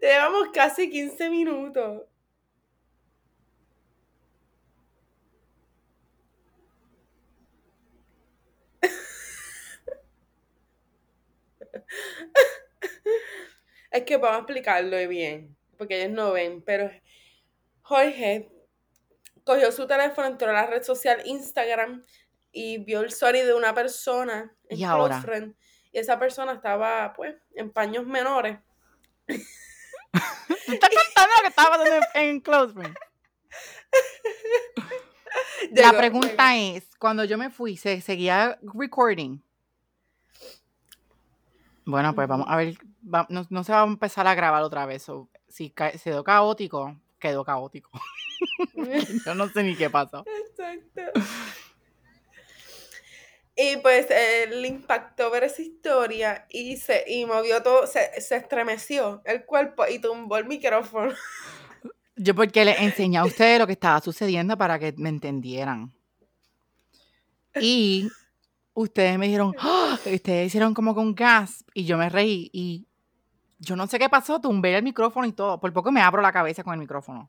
Llevamos 0.02 0.50
casi 0.54 0.90
15 0.90 1.30
minutos. 1.30 2.04
Es 13.92 14.04
que 14.04 14.18
vamos 14.18 14.36
a 14.36 14.40
explicarlo 14.40 15.08
bien, 15.08 15.56
porque 15.78 16.02
ellos 16.04 16.12
no 16.12 16.34
ven, 16.34 16.62
pero 16.62 16.92
Jorge 17.82 18.52
cogió 19.46 19.72
su 19.72 19.88
teléfono, 19.88 20.28
entró 20.28 20.50
a 20.50 20.54
la 20.54 20.68
red 20.68 20.84
social 20.84 21.22
Instagram 21.26 22.04
y 22.52 22.78
vio 22.80 23.02
el 23.02 23.08
story 23.08 23.42
de 23.42 23.54
una 23.54 23.74
persona 23.74 24.54
en 24.70 24.78
¿Y 24.80 24.84
ahora? 24.84 25.22
Close 25.22 25.28
Friend, 25.28 25.56
y 25.92 25.98
esa 26.00 26.18
persona 26.20 26.54
estaba, 26.54 27.14
pues, 27.14 27.36
en 27.56 27.72
paños 27.72 28.06
menores. 28.06 28.60
¿Tú 29.28 30.74
estás 30.74 30.90
contando 30.90 31.36
lo 31.36 31.42
que 31.42 31.48
estaba 31.48 31.78
pasando 31.78 32.06
en, 32.16 32.40
Close 32.42 32.74
Friends? 32.74 33.00
La 35.72 35.90
Llegó- 35.90 35.98
pregunta 35.98 36.56
es, 36.58 36.90
cuando 36.98 37.24
yo 37.26 37.38
me 37.38 37.50
fui, 37.50 37.78
¿se 37.78 38.02
seguía 38.02 38.58
recording? 38.62 39.40
Bueno, 41.86 42.14
pues 42.16 42.28
vamos 42.28 42.48
a 42.50 42.56
ver, 42.58 42.76
va- 43.04 43.28
no, 43.30 43.46
no 43.50 43.64
se 43.64 43.72
va 43.72 43.82
a 43.84 43.86
empezar 43.86 44.28
a 44.28 44.36
grabar 44.36 44.64
otra 44.64 44.86
vez. 44.86 45.04
so, 45.04 45.30
si 45.48 45.74
se 45.76 46.00
quedó 46.04 46.24
caótico, 46.24 47.00
quedó 47.20 47.44
caótico. 47.46 47.90
Yo 49.26 49.36
no 49.36 49.48
sé 49.50 49.64
ni 49.64 49.76
qué 49.76 49.90
pasó. 49.90 50.26
Exacto. 50.50 51.20
Y 53.58 53.78
pues 53.78 54.06
él 54.12 54.62
le 54.62 54.68
impactó 54.68 55.32
ver 55.32 55.44
esa 55.44 55.64
historia 55.64 56.46
y 56.50 56.78
se 56.78 57.04
y 57.08 57.26
movió 57.26 57.64
todo, 57.64 57.88
se, 57.88 58.22
se 58.22 58.36
estremeció 58.36 59.24
el 59.26 59.46
cuerpo 59.46 59.84
y 59.90 59.98
tumbó 59.98 60.38
el 60.38 60.46
micrófono. 60.46 61.12
Yo 62.16 62.36
porque 62.36 62.64
les 62.66 62.80
enseñé 62.80 63.18
a 63.18 63.26
ustedes 63.26 63.58
lo 63.58 63.66
que 63.66 63.74
estaba 63.74 64.00
sucediendo 64.00 64.58
para 64.58 64.78
que 64.78 64.94
me 64.98 65.10
entendieran. 65.10 65.92
Y 67.60 68.10
ustedes 68.76 69.18
me 69.18 69.26
dijeron, 69.26 69.56
¡Ah! 69.58 69.98
ustedes 70.06 70.48
hicieron 70.48 70.76
como 70.76 70.94
con 70.94 71.16
gas 71.16 71.66
y 71.74 71.86
yo 71.86 71.98
me 71.98 72.10
reí 72.10 72.52
y 72.54 72.88
yo 73.60 73.76
no 73.76 73.88
sé 73.88 73.98
qué 73.98 74.08
pasó, 74.08 74.40
tumbé 74.40 74.76
el 74.76 74.84
micrófono 74.84 75.26
y 75.26 75.32
todo. 75.32 75.60
Por 75.60 75.74
poco 75.74 75.92
me 75.92 76.02
abro 76.02 76.22
la 76.22 76.32
cabeza 76.32 76.64
con 76.64 76.74
el 76.74 76.80
micrófono. 76.80 77.28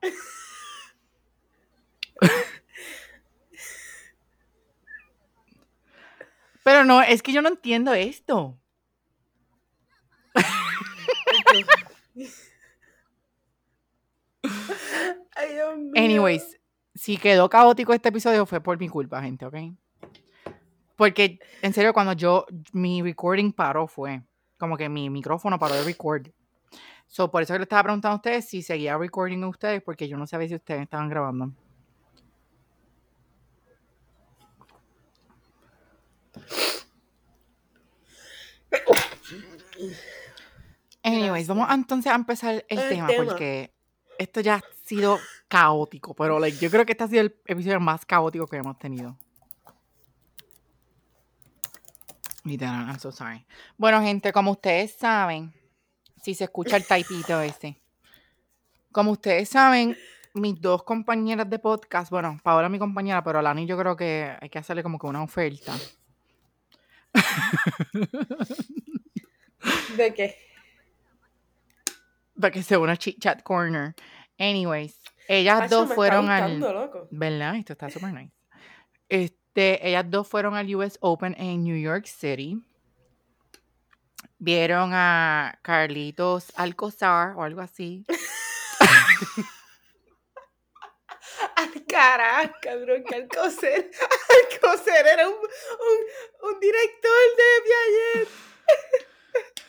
Pero 6.63 6.83
no, 6.85 7.01
es 7.01 7.21
que 7.21 7.31
yo 7.31 7.41
no 7.41 7.49
entiendo 7.49 7.93
esto. 7.93 8.59
Ay, 15.35 15.53
Dios 15.53 15.77
mío. 15.77 15.91
Anyways, 15.95 16.59
si 16.93 17.17
quedó 17.17 17.49
caótico 17.49 17.93
este 17.93 18.09
episodio 18.09 18.45
fue 18.45 18.61
por 18.61 18.77
mi 18.77 18.89
culpa, 18.89 19.21
gente, 19.21 19.45
¿ok? 19.45 19.55
Porque, 20.95 21.39
en 21.61 21.73
serio, 21.73 21.93
cuando 21.93 22.13
yo, 22.13 22.45
mi 22.73 23.01
recording 23.01 23.53
paró 23.53 23.87
fue, 23.87 24.21
como 24.57 24.75
que 24.75 24.89
mi 24.89 25.09
micrófono 25.09 25.57
paró 25.57 25.75
de 25.75 25.83
record. 25.83 26.27
So, 27.07 27.31
por 27.31 27.41
eso 27.41 27.53
que 27.53 27.59
le 27.59 27.63
estaba 27.63 27.83
preguntando 27.83 28.13
a 28.13 28.17
ustedes 28.17 28.49
si 28.49 28.61
seguía 28.61 28.97
recording 28.97 29.43
a 29.43 29.47
ustedes, 29.47 29.81
porque 29.81 30.09
yo 30.09 30.17
no 30.17 30.27
sabía 30.27 30.49
si 30.49 30.55
ustedes 30.55 30.81
estaban 30.81 31.07
grabando. 31.07 31.53
Anyways, 41.03 41.47
vamos 41.47 41.67
entonces 41.71 42.11
a 42.11 42.15
empezar 42.15 42.53
el, 42.55 42.79
El 42.79 42.89
tema, 42.89 43.07
tema. 43.07 43.23
porque 43.25 43.73
esto 44.17 44.41
ya 44.41 44.55
ha 44.55 44.61
sido 44.85 45.19
caótico, 45.47 46.13
pero 46.13 46.39
like, 46.39 46.57
yo 46.57 46.69
creo 46.69 46.85
que 46.85 46.91
este 46.91 47.03
ha 47.03 47.07
sido 47.07 47.21
el 47.21 47.35
episodio 47.45 47.79
más 47.79 48.05
caótico 48.05 48.47
que 48.47 48.57
hemos 48.57 48.77
tenido. 48.77 49.17
Literal, 52.43 52.87
I'm 52.87 52.99
so 52.99 53.11
sorry. 53.11 53.45
Bueno, 53.77 54.01
gente, 54.01 54.31
como 54.31 54.51
ustedes 54.51 54.93
saben, 54.93 55.53
si 56.21 56.33
se 56.33 56.45
escucha 56.45 56.77
el 56.77 56.85
taipito 56.85 57.39
ese, 57.41 57.81
como 58.91 59.11
ustedes 59.11 59.49
saben, 59.49 59.97
mis 60.33 60.59
dos 60.59 60.83
compañeras 60.83 61.49
de 61.49 61.59
podcast, 61.59 62.09
bueno, 62.09 62.39
Paola 62.43 62.69
mi 62.69 62.79
compañera, 62.79 63.23
pero 63.23 63.41
Lani 63.41 63.65
yo 63.65 63.77
creo 63.77 63.95
que 63.95 64.35
hay 64.39 64.49
que 64.49 64.59
hacerle 64.59 64.83
como 64.83 64.99
que 64.99 65.07
una 65.07 65.23
oferta. 65.23 65.73
¿De 69.97 70.13
qué? 70.13 70.49
para 72.39 72.51
que 72.51 72.63
sea 72.63 72.79
una 72.79 72.97
chit 72.97 73.19
chat 73.19 73.43
corner. 73.43 73.93
Anyways, 74.37 74.97
ellas 75.27 75.69
dos 75.69 75.93
fueron 75.93 76.29
al. 76.29 76.59
loco. 76.59 77.07
¿Verdad? 77.11 77.55
Esto 77.55 77.73
está 77.73 77.89
súper 77.89 78.13
nice. 78.13 78.33
Este, 79.09 79.87
ellas 79.87 80.05
dos 80.07 80.27
fueron 80.27 80.55
al 80.55 80.73
US 80.75 80.97
Open 81.01 81.35
en 81.37 81.63
New 81.63 81.77
York 81.77 82.05
City. 82.05 82.61
Vieron 84.37 84.91
a 84.93 85.59
Carlitos 85.61 86.53
Alcozar 86.55 87.35
o 87.35 87.43
algo 87.43 87.61
así. 87.61 88.05
Ay, 91.61 91.81
carajo, 91.87 92.53
cabrón, 92.61 93.03
que 93.03 93.15
Alcocer. 93.15 93.91
Alcocer 94.53 95.05
era 95.13 95.27
un, 95.27 95.33
un, 95.35 96.49
un 96.53 96.59
director 96.59 97.11
de 97.37 97.43
Piaget. 97.65 98.29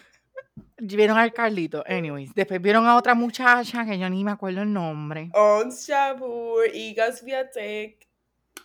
Vieron 0.83 1.19
al 1.19 1.33
Carlito. 1.33 1.85
Anyways, 1.87 2.35
después 2.35 2.61
vieron 2.63 2.87
a 2.87 2.97
otra 2.97 3.15
muchacha 3.15 3.85
que 3.85 3.99
yo 3.99 4.09
ni 4.09 4.25
me 4.25 4.31
acuerdo 4.31 4.63
el 4.63 4.73
nombre. 4.73 5.31
Ons 5.35 5.87
Shabur, 5.87 6.67
Igas 6.75 7.23
Viatek. 7.25 8.07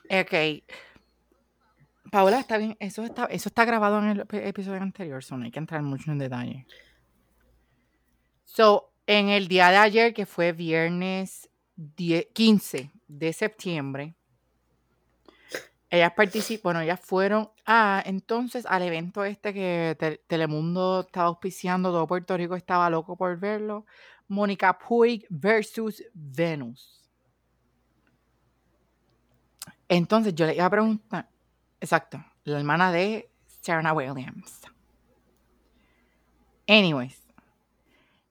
Ok. 0.09 0.63
Paola, 2.11 2.39
está 2.39 2.57
bien. 2.57 2.77
Eso 2.79 3.03
está, 3.03 3.25
eso 3.25 3.49
está 3.49 3.65
grabado 3.65 3.99
en 3.99 4.05
el 4.05 4.19
ep- 4.25 4.45
episodio 4.47 4.81
anterior, 4.81 5.21
so 5.23 5.35
no 5.35 5.43
hay 5.43 5.51
que 5.51 5.59
entrar 5.59 5.81
mucho 5.81 6.09
en 6.11 6.19
detalle. 6.19 6.65
So, 8.45 8.93
en 9.07 9.27
el 9.29 9.49
día 9.49 9.69
de 9.71 9.77
ayer, 9.77 10.13
que 10.13 10.25
fue 10.25 10.53
viernes 10.53 11.49
10 11.75 12.27
15 12.33 12.91
de 13.07 13.33
septiembre, 13.33 14.15
ellas 15.89 16.13
participaron, 16.13 16.63
bueno, 16.63 16.81
ellas 16.81 16.99
fueron 16.99 17.49
a, 17.65 18.03
entonces, 18.05 18.65
al 18.65 18.81
evento 18.83 19.23
este 19.23 19.53
que 19.53 19.95
Te- 19.99 20.17
Telemundo 20.27 21.01
estaba 21.01 21.27
auspiciando, 21.27 21.91
todo 21.91 22.07
Puerto 22.07 22.35
Rico 22.35 22.55
estaba 22.55 22.89
loco 22.89 23.15
por 23.15 23.39
verlo. 23.39 23.85
Mónica 24.27 24.77
Puig 24.77 25.25
versus 25.29 26.03
Venus. 26.13 27.03
Entonces 29.87 30.33
yo 30.33 30.47
le 30.47 30.55
iba 30.55 30.65
a 30.65 30.69
preguntar, 30.69 31.29
exacto, 31.79 32.23
la 32.43 32.57
hermana 32.57 32.91
de 32.91 33.29
Serena 33.61 33.93
Williams. 33.93 34.61
Anyways, 36.67 37.21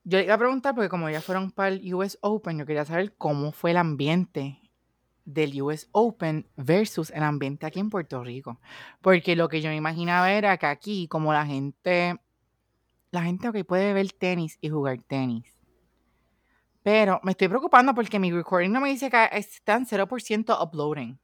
yo 0.03 0.17
le 0.17 0.25
iba 0.25 0.33
a 0.33 0.37
preguntar 0.37 0.75
porque 0.75 0.89
como 0.89 1.09
ya 1.09 1.21
fueron 1.21 1.51
para 1.51 1.69
el 1.69 1.93
US 1.93 2.17
Open, 2.21 2.59
yo 2.59 2.65
quería 2.65 2.83
saber 2.83 3.15
cómo 3.15 3.53
fue 3.53 3.71
el 3.71 3.77
ambiente 3.77 4.59
del 5.25 5.61
US 5.61 5.89
Open 5.91 6.47
versus 6.55 7.11
el 7.11 7.23
ambiente 7.23 7.65
aquí 7.65 7.79
en 7.79 7.89
Puerto 7.89 8.23
Rico. 8.23 8.59
Porque 9.01 9.35
lo 9.35 9.49
que 9.49 9.61
yo 9.61 9.69
me 9.69 9.75
imaginaba 9.75 10.31
era 10.31 10.57
que 10.57 10.67
aquí, 10.67 11.07
como 11.07 11.33
la 11.33 11.45
gente, 11.45 12.17
la 13.11 13.23
gente 13.23 13.49
ok, 13.49 13.63
puede 13.65 13.93
ver 13.93 14.11
tenis 14.13 14.57
y 14.61 14.69
jugar 14.69 14.99
tenis. 15.07 15.51
Pero 16.83 17.19
me 17.23 17.31
estoy 17.31 17.47
preocupando 17.47 17.95
porque 17.95 18.19
mi 18.19 18.31
recording 18.31 18.71
no 18.71 18.79
me 18.79 18.89
dice 18.89 19.09
que 19.09 19.27
están 19.33 19.87
0% 19.87 20.63
uploading. 20.63 21.19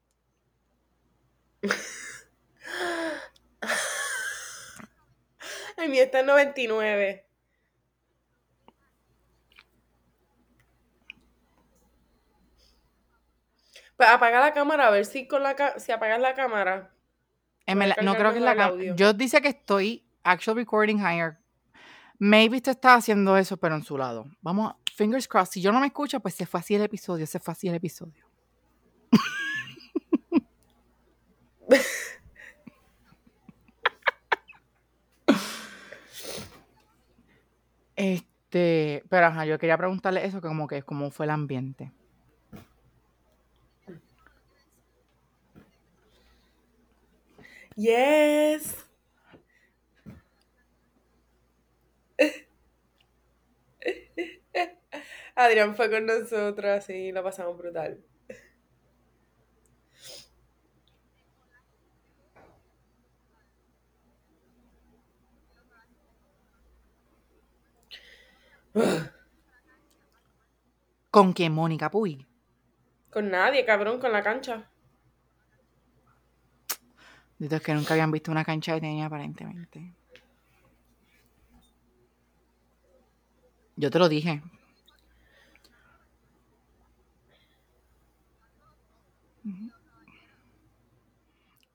El 5.78 5.90
mío 5.90 6.04
está 6.04 6.22
en 6.22 6.26
99. 6.26 7.31
Pues 13.98 14.10
apaga 14.10 14.40
la 14.40 14.54
cámara, 14.54 14.88
a 14.88 14.92
ver 14.92 15.06
si 15.06 15.28
con 15.28 15.44
la 15.44 15.56
si 15.78 15.92
apagas 15.92 16.20
la 16.20 16.34
cámara. 16.34 16.92
Verdad, 17.68 17.98
no 18.02 18.16
creo 18.16 18.32
que 18.32 18.40
es 18.40 18.44
la 18.44 18.56
cámara. 18.56 18.96
Yo 18.96 19.14
dice 19.14 19.42
que 19.42 19.50
estoy 19.50 20.04
actual 20.24 20.58
recording 20.58 20.98
higher. 20.98 21.38
Maybe 22.20 22.58
usted 22.58 22.74
está 22.74 22.96
haciendo 22.96 23.38
eso, 23.38 23.58
pero 23.58 23.76
en 23.76 23.84
su 23.84 23.98
lado. 23.98 24.28
Vamos, 24.42 24.74
fingers 24.96 25.28
crossed. 25.28 25.54
Si 25.54 25.62
yo 25.62 25.72
no 25.72 25.80
me 25.80 25.88
escucho, 25.88 26.20
pues 26.20 26.36
se 26.36 26.46
fue 26.46 26.60
así 26.60 26.76
el 26.76 26.84
episodio, 26.84 27.26
se 27.26 27.40
fue 27.40 27.52
así 27.52 27.68
el 27.68 27.76
episodio. 27.76 28.26
Este, 37.96 39.04
pero 39.10 39.28
ajá, 39.28 39.46
yo 39.46 39.60
quería 39.60 39.78
preguntarle 39.78 40.26
eso, 40.26 40.42
que 40.42 40.48
como 40.48 40.68
que 40.68 40.82
cómo 40.82 41.12
fue 41.12 41.28
el 41.28 41.30
ambiente. 41.30 41.92
Yes. 47.76 48.76
Adrián 55.36 55.76
fue 55.76 55.90
con 55.90 56.06
nosotros 56.06 56.90
y 56.90 57.12
lo 57.12 57.24
pasamos 57.24 57.58
brutal. 57.58 58.04
¿Con 71.12 71.34
quién? 71.34 71.52
Mónica 71.52 71.92
Puig. 71.92 72.26
Con 73.10 73.30
nadie, 73.30 73.66
cabrón, 73.66 74.00
con 74.00 74.14
la 74.14 74.24
cancha. 74.24 74.71
Es 77.42 77.62
que 77.62 77.74
nunca 77.74 77.96
habían 77.96 78.12
visto 78.12 78.32
una 78.32 78.46
cancha 78.46 78.76
de 78.76 78.82
tenis 78.82 79.04
aparentemente. 79.04 79.96
Yo 83.76 83.90
te 83.90 83.98
lo 83.98 84.08
dije. 84.08 84.44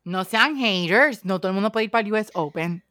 No 0.04 0.22
sean 0.22 0.56
haters. 0.56 1.24
No 1.24 1.40
todo 1.40 1.48
el 1.48 1.54
mundo 1.54 1.72
puede 1.72 1.84
ir 1.84 1.90
para 1.90 2.06
el 2.06 2.12
US 2.12 2.30
Open. 2.34 2.84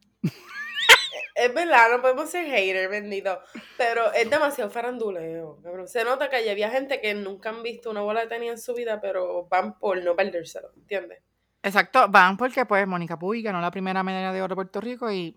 Es 1.34 1.54
verdad, 1.54 1.92
no 1.92 2.02
podemos 2.02 2.30
ser 2.30 2.46
hater, 2.46 2.90
bendito. 2.90 3.40
Pero 3.78 4.12
es 4.12 4.30
demasiado 4.30 4.70
faranduleo, 4.70 5.62
cabrón. 5.62 5.88
Se 5.88 6.04
nota 6.04 6.30
que 6.30 6.50
había 6.50 6.70
gente 6.70 7.00
que 7.00 7.14
nunca 7.14 7.50
han 7.50 7.64
visto 7.64 7.90
una 7.90 8.02
bola 8.02 8.22
de 8.22 8.28
tenis 8.28 8.52
en 8.52 8.58
su 8.58 8.74
vida, 8.74 9.00
pero 9.00 9.46
van 9.48 9.78
por 9.80 10.02
no 10.04 10.16
perdérselo, 10.16 10.72
¿entiendes? 10.76 11.22
Exacto, 11.66 12.08
van 12.10 12.38
porque 12.38 12.64
pues 12.64 12.88
Mónica 12.88 13.18
Puig 13.18 13.44
ganó 13.44 13.60
la 13.60 13.72
primera 13.72 14.04
medalla 14.04 14.32
de 14.32 14.40
oro 14.40 14.50
de 14.50 14.56
Puerto 14.56 14.80
Rico 14.80 15.12
y 15.12 15.36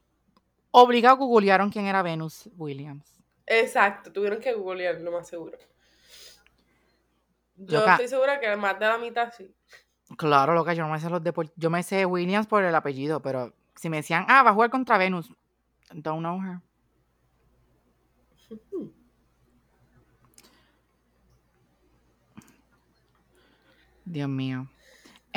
obligado 0.73 1.17
googlearon 1.17 1.71
quién 1.71 1.87
era 1.87 2.03
Venus 2.03 2.51
Williams. 2.59 3.19
Exacto, 3.47 4.13
tuvieron 4.13 4.39
que 4.39 4.53
googlear, 4.53 5.01
lo 5.01 5.11
más 5.11 5.27
seguro. 5.27 5.57
Yo 7.57 7.79
Loca. 7.81 7.93
estoy 7.93 8.09
segura 8.09 8.39
que 8.39 8.55
más 8.57 8.79
de 8.79 8.87
la 8.87 8.99
mitad 8.99 9.33
sí. 9.35 9.51
Claro, 10.19 10.53
loca, 10.53 10.75
yo 10.75 10.83
no 10.87 10.93
me 10.93 11.01
sé 11.01 11.09
los 11.09 11.25
deportes. 11.25 11.55
Yo 11.57 11.71
me 11.71 11.83
sé 11.83 12.05
Williams 12.05 12.47
por 12.47 12.63
el 12.63 12.75
apellido, 12.75 13.23
pero 13.23 13.55
si 13.75 13.89
me 13.89 13.97
decían, 13.97 14.27
ah, 14.29 14.43
va 14.43 14.51
a 14.51 14.55
jugar 14.55 14.69
contra 14.69 14.99
Venus, 14.99 15.33
don't 15.95 16.19
know 16.21 16.39
her. 16.43 16.61
Dios 24.05 24.29
mío. 24.29 24.69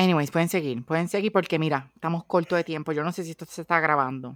Anyways, 0.02 0.32
pueden 0.32 0.50
seguir, 0.50 0.84
pueden 0.84 1.08
seguir 1.08 1.32
porque 1.32 1.60
mira, 1.60 1.92
estamos 1.94 2.26
cortos 2.26 2.58
de 2.58 2.64
tiempo. 2.64 2.92
Yo 2.92 3.04
no 3.04 3.12
sé 3.12 3.24
si 3.24 3.30
esto 3.32 3.46
se 3.46 3.62
está 3.62 3.80
grabando. 3.80 4.36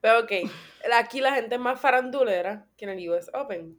Pero 0.00 0.20
ok, 0.20 0.32
aquí 0.94 1.20
la 1.20 1.34
gente 1.34 1.56
es 1.56 1.60
más 1.60 1.80
farandulera 1.80 2.66
que 2.76 2.84
en 2.84 2.92
el 2.92 3.10
US 3.10 3.28
Open. 3.34 3.76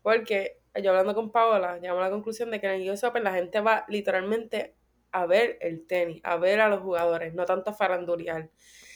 Porque 0.00 0.60
yo 0.80 0.90
hablando 0.90 1.12
con 1.16 1.32
Paola, 1.32 1.78
llegamos 1.78 2.02
a 2.02 2.04
la 2.04 2.12
conclusión 2.12 2.52
de 2.52 2.60
que 2.60 2.72
en 2.72 2.82
el 2.82 2.88
US 2.88 3.02
Open 3.02 3.24
la 3.24 3.32
gente 3.32 3.60
va 3.60 3.84
literalmente 3.88 4.76
a 5.10 5.26
ver 5.26 5.58
el 5.60 5.84
tenis, 5.88 6.20
a 6.22 6.36
ver 6.36 6.60
a 6.60 6.68
los 6.68 6.82
jugadores, 6.82 7.34
no 7.34 7.46
tanto 7.46 7.70
a 7.70 7.74
farandulear. 7.74 8.48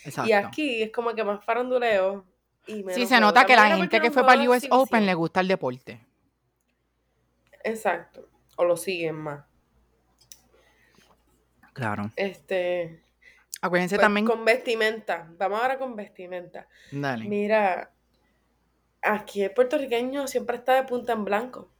Exacto. 0.05 0.31
Y 0.31 0.33
aquí 0.33 0.83
es 0.83 0.93
como 0.93 1.13
que 1.13 1.25
más 1.25 1.45
faranduleo. 1.45 2.25
Y 2.69 2.85
Sí, 2.91 3.07
se 3.07 3.19
nota 3.19 3.45
que 3.45 3.57
la 3.57 3.77
gente 3.77 4.01
que 4.01 4.13
fue 4.13 4.23
para 4.25 4.41
el 4.41 4.49
US 4.49 4.69
Open 4.71 5.07
le 5.07 5.15
gusta 5.15 5.41
el 5.41 5.49
deporte. 5.49 6.08
Exacto. 7.65 8.29
O 8.57 8.65
lo 8.65 8.77
siguen 8.77 9.17
más. 9.17 9.45
Claro. 11.73 12.11
Este. 12.17 13.03
Acuérdense 13.61 13.97
pues, 13.97 14.05
también. 14.05 14.27
Con 14.27 14.45
vestimenta. 14.45 15.29
Vamos 15.39 15.61
ahora 15.61 15.79
con 15.79 15.95
vestimenta. 15.95 16.69
Dale. 16.91 17.25
Mira, 17.29 17.93
aquí 19.03 19.43
el 19.43 19.53
puertorriqueño 19.53 20.27
siempre 20.27 20.57
está 20.57 20.75
de 20.75 20.85
punta 20.85 21.13
en 21.13 21.25
blanco. 21.25 21.73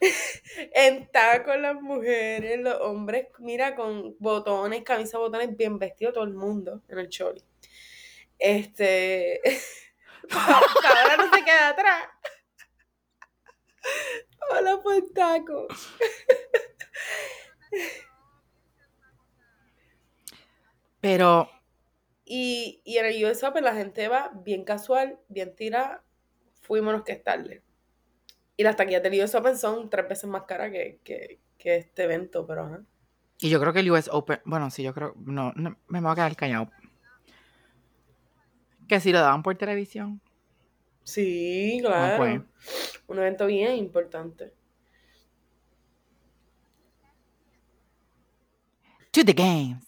en 0.74 1.06
tacos 1.10 1.56
las 1.58 1.80
mujeres, 1.80 2.60
los 2.60 2.80
hombres, 2.80 3.28
mira, 3.38 3.74
con 3.74 4.16
botones, 4.18 4.82
camisa 4.82 5.18
botones, 5.18 5.56
bien 5.56 5.78
vestido 5.78 6.12
todo 6.12 6.24
el 6.24 6.34
mundo 6.34 6.82
en 6.88 6.98
el 6.98 7.08
choli. 7.08 7.42
Este. 8.38 9.40
Ahora 10.30 11.16
no 11.16 11.32
se 11.32 11.44
queda 11.44 11.68
atrás. 11.68 12.02
Hola, 14.50 14.80
por 14.82 15.02
taco. 15.14 15.66
Pero 21.00 21.50
Y, 22.24 22.80
y 22.84 22.96
en 22.98 23.06
el 23.06 23.24
US 23.24 23.42
Open 23.44 23.64
la 23.64 23.74
gente 23.74 24.08
va 24.08 24.30
bien 24.34 24.64
casual, 24.64 25.18
bien 25.28 25.54
tirada. 25.54 26.02
Fuímonos 26.62 27.02
que 27.02 27.12
es 27.12 27.22
tarde. 27.22 27.62
Y 28.56 28.62
las 28.62 28.76
taquillas 28.76 29.02
del 29.02 29.20
US 29.22 29.34
Open 29.34 29.58
son 29.58 29.90
tres 29.90 30.08
veces 30.08 30.30
más 30.30 30.44
caras 30.44 30.70
que, 30.70 31.00
que, 31.04 31.40
que 31.58 31.76
este 31.76 32.04
evento, 32.04 32.46
pero 32.46 32.62
ajá. 32.64 32.84
Y 33.40 33.50
yo 33.50 33.60
creo 33.60 33.72
que 33.72 33.80
el 33.80 33.90
US 33.90 34.08
Open, 34.10 34.40
bueno, 34.44 34.70
sí, 34.70 34.82
yo 34.82 34.94
creo, 34.94 35.14
no, 35.18 35.52
no, 35.56 35.76
me 35.88 36.00
voy 36.00 36.12
a 36.12 36.14
quedar 36.14 36.36
callado. 36.36 36.70
Que 38.88 39.00
si 39.00 39.12
lo 39.12 39.20
daban 39.20 39.42
por 39.42 39.56
televisión. 39.56 40.20
Sí, 41.04 41.78
claro. 41.82 42.16
pues. 42.18 42.40
Un 43.06 43.18
evento 43.18 43.46
bien 43.46 43.76
importante. 43.76 44.52
To 49.12 49.24
the 49.24 49.32
games. 49.32 49.84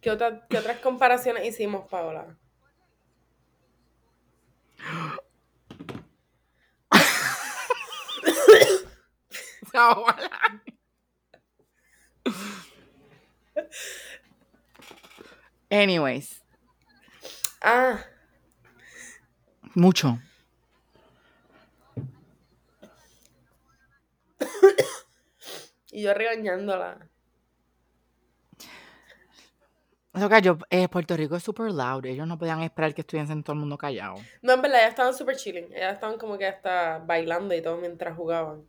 ¿Qué, 0.00 0.10
otra- 0.10 0.46
qué 0.48 0.58
otras 0.58 0.78
comparaciones 0.80 1.46
hicimos, 1.46 1.88
Paola? 1.88 2.36
Anyways, 15.70 16.40
Ah, 17.62 18.04
mucho. 19.76 20.18
y 25.92 26.02
yo 26.02 26.14
regañándola. 26.14 27.08
Eso 30.14 30.30
eh, 30.70 30.88
Puerto 30.88 31.14
Rico 31.16 31.36
es 31.36 31.42
super 31.42 31.70
loud. 31.70 32.06
Ellos 32.06 32.26
no 32.26 32.38
podían 32.38 32.62
esperar 32.62 32.94
que 32.94 33.02
estuviesen 33.02 33.42
todo 33.42 33.52
el 33.52 33.60
mundo 33.60 33.76
callado. 33.76 34.14
No, 34.40 34.54
en 34.54 34.62
verdad, 34.62 34.78
ya 34.80 34.88
estaban 34.88 35.12
súper 35.12 35.36
chilling. 35.36 35.66
Ellas 35.74 35.94
estaban 35.94 36.16
como 36.18 36.38
que 36.38 36.46
hasta 36.46 36.98
bailando 36.98 37.54
y 37.54 37.60
todo 37.60 37.76
mientras 37.76 38.16
jugaban. 38.16 38.62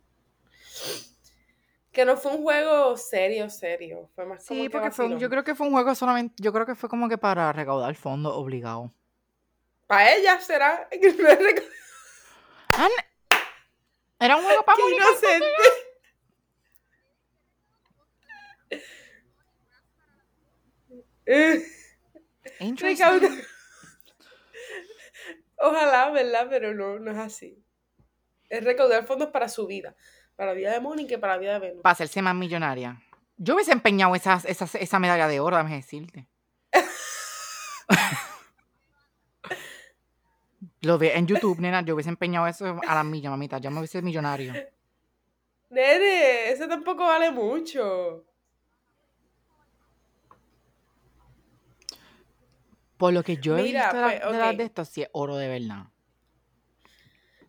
Que 1.90 2.04
no 2.04 2.18
fue 2.18 2.32
un 2.32 2.42
juego 2.42 2.96
serio, 2.98 3.48
serio. 3.48 4.10
Fue 4.14 4.26
más 4.26 4.44
como 4.46 4.60
Sí, 4.60 4.64
que 4.64 4.70
porque 4.70 4.90
fue, 4.90 5.06
un- 5.06 5.18
yo 5.18 5.30
creo 5.30 5.42
que 5.42 5.54
fue 5.54 5.66
un 5.66 5.72
juego 5.72 5.94
solamente, 5.94 6.34
yo 6.38 6.52
creo 6.52 6.66
que 6.66 6.74
fue 6.74 6.88
como 6.90 7.08
que 7.08 7.16
para 7.16 7.50
recaudar 7.52 7.94
fondos 7.94 8.34
obligado. 8.36 8.92
Para 9.88 10.14
ella 10.14 10.38
será. 10.38 10.88
Ah, 12.68 12.88
Era 14.20 14.36
un 14.36 14.44
juego 14.44 14.62
para 14.62 14.76
¡Qué 14.76 14.82
inocente! 14.94 15.46
Interesting. 22.60 23.42
Ojalá, 25.56 26.10
¿verdad? 26.10 26.46
Pero 26.50 26.74
no, 26.74 26.98
no 26.98 27.10
es 27.10 27.18
así. 27.18 27.64
Es 28.50 28.62
recaudar 28.62 29.06
fondos 29.06 29.30
para 29.30 29.48
su 29.48 29.66
vida. 29.66 29.96
Para 30.36 30.52
la 30.52 30.56
vida 30.56 30.72
de 30.72 30.80
Mónica 30.80 31.14
y 31.14 31.16
para 31.16 31.32
la 31.34 31.38
vida 31.38 31.54
de 31.54 31.60
Venus. 31.60 31.82
Para 31.82 31.94
hacerse 31.94 32.20
más 32.20 32.34
millonaria. 32.34 33.00
Yo 33.38 33.54
hubiese 33.54 33.72
empeñado 33.72 34.14
esas, 34.14 34.44
esas, 34.44 34.74
esa 34.74 34.98
medalla 34.98 35.28
de 35.28 35.40
oro, 35.40 35.56
déjame 35.56 35.76
decirte. 35.76 36.28
Lo 40.82 40.98
ve 40.98 41.16
en 41.16 41.26
YouTube, 41.26 41.60
nena. 41.60 41.82
Yo 41.82 41.94
hubiese 41.94 42.10
empeñado 42.10 42.46
eso 42.46 42.80
a 42.86 42.94
la 42.94 43.04
milla, 43.04 43.30
mamita. 43.30 43.58
Ya 43.58 43.70
me 43.70 43.78
hubiese 43.78 44.02
millonario. 44.02 44.52
Nene, 45.70 46.50
ese 46.50 46.66
tampoco 46.68 47.04
vale 47.06 47.30
mucho. 47.30 48.26
Por 52.98 53.12
lo 53.14 53.22
que 53.22 53.38
yo 53.38 53.56
he 53.56 53.62
Mira, 53.62 53.90
visto 53.90 53.96
de, 53.96 54.02
la- 54.02 54.20
pues, 54.28 54.56
de 54.58 54.64
estos, 54.64 54.88
sí 54.88 55.02
es 55.02 55.08
oro 55.12 55.36
de 55.36 55.48
verdad. 55.48 55.86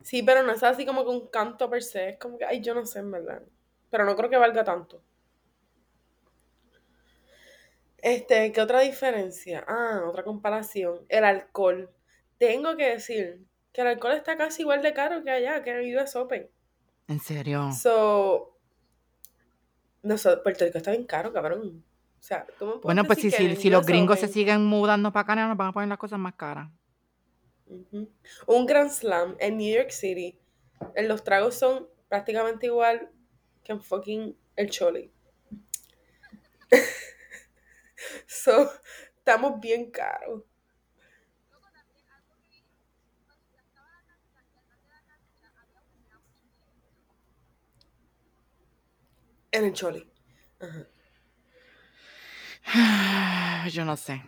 Sí, 0.02 0.24
pero 0.24 0.44
no 0.44 0.52
es 0.52 0.64
así 0.64 0.86
como 0.86 1.04
que 1.04 1.10
un 1.12 1.28
canto 1.30 1.70
per 1.70 1.84
se. 1.84 2.10
Es 2.10 2.18
como 2.18 2.38
que, 2.38 2.46
ay, 2.46 2.62
yo 2.62 2.74
no 2.74 2.86
sé, 2.86 3.00
en 3.00 3.12
verdad. 3.12 3.44
Pero 3.90 4.06
no 4.06 4.16
creo 4.16 4.30
que 4.30 4.38
valga 4.38 4.64
tanto. 4.64 5.02
Este, 7.98 8.52
¿qué 8.52 8.62
otra 8.62 8.80
diferencia? 8.82 9.64
Ah, 9.68 10.04
otra 10.08 10.24
comparación. 10.24 11.06
El 11.10 11.24
alcohol. 11.24 11.90
Tengo 12.40 12.76
que 12.76 12.90
decir 12.90 13.46
que 13.72 13.82
el 13.82 13.88
alcohol 13.88 14.14
está 14.14 14.36
casi 14.38 14.64
igual 14.64 14.82
de 14.82 14.94
caro 14.94 15.24
que 15.24 15.30
allá, 15.30 15.62
que 15.62 15.70
en 15.70 15.78
el 15.78 15.98
US 15.98 16.16
Open. 16.16 16.50
En 17.08 17.20
serio. 17.20 17.72
So, 17.72 18.58
no 20.02 20.18
sé, 20.18 20.38
Puerto 20.38 20.66
Rico 20.66 20.80
está 20.80 20.92
bien 20.92 21.06
caro, 21.06 21.32
cabrón. 21.32 21.84
O 22.20 22.22
sea, 22.22 22.48
¿cómo 22.58 22.80
Bueno, 22.80 23.06
pues 23.06 23.20
si, 23.20 23.30
si, 23.30 23.56
si 23.56 23.70
los 23.70 23.86
gringos 23.86 24.20
se 24.20 24.28
siguen 24.28 24.66
mudando 24.66 25.12
para 25.14 25.22
acá, 25.24 25.36
nos 25.36 25.56
van 25.56 25.68
a 25.68 25.72
poner 25.72 25.90
las 25.90 25.98
cosas 25.98 26.18
más 26.18 26.34
caras. 26.34 26.70
Un 28.48 28.66
Grand 28.66 28.90
Slam 28.90 29.36
en 29.40 29.58
New 29.58 29.76
York 29.76 29.92
City, 29.92 30.40
en 30.96 31.08
los 31.08 31.24
tragos 31.24 31.56
son 31.56 31.88
prácticamente 32.08 32.66
igual 32.66 33.12
que 33.64 33.74
en 33.74 33.82
fucking 33.82 34.36
el 34.56 34.70
Choli. 34.70 35.12
so, 38.28 38.72
estamos 39.18 39.60
bien 39.60 39.92
caros. 39.92 40.44
En 49.52 49.66
el 49.66 49.74
Choli. 49.74 50.08
Ajá. 50.60 50.88
Yo 53.70 53.86
no 53.86 53.98
sé. 53.98 54.22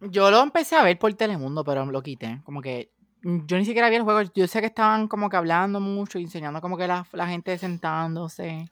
Yo 0.00 0.30
lo 0.30 0.42
empecé 0.42 0.76
a 0.76 0.82
ver 0.82 0.98
por 0.98 1.14
Telemundo, 1.14 1.64
pero 1.64 1.84
lo 1.86 2.02
quité. 2.02 2.40
Como 2.44 2.60
que 2.60 2.90
yo 3.22 3.56
ni 3.56 3.64
siquiera 3.64 3.88
vi 3.88 3.96
el 3.96 4.02
juego. 4.02 4.20
Yo 4.34 4.46
sé 4.46 4.60
que 4.60 4.66
estaban 4.66 5.08
como 5.08 5.30
que 5.30 5.36
hablando 5.36 5.80
mucho, 5.80 6.18
enseñando 6.18 6.60
como 6.60 6.76
que 6.76 6.86
la, 6.86 7.06
la 7.12 7.26
gente 7.26 7.56
sentándose. 7.56 8.70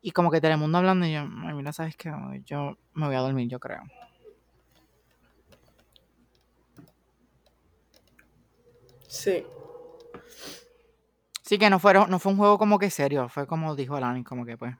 Y 0.00 0.12
como 0.12 0.30
que 0.30 0.40
Telemundo 0.40 0.78
hablando, 0.78 1.06
y 1.06 1.12
yo, 1.12 1.20
ay, 1.20 1.54
mira, 1.54 1.72
¿sabes 1.72 1.96
qué? 1.96 2.12
Yo 2.44 2.78
me 2.94 3.06
voy 3.06 3.16
a 3.16 3.20
dormir, 3.20 3.48
yo 3.48 3.58
creo. 3.58 3.82
Sí. 9.08 9.44
Sí 11.48 11.58
que 11.58 11.70
no 11.70 11.78
fueron, 11.78 12.10
no 12.10 12.18
fue 12.18 12.32
un 12.32 12.38
juego 12.38 12.58
como 12.58 12.78
que 12.78 12.90
serio, 12.90 13.30
fue 13.30 13.46
como 13.46 13.74
dijo 13.74 13.96
Alani, 13.96 14.22
como 14.22 14.44
que 14.44 14.58
pues. 14.58 14.76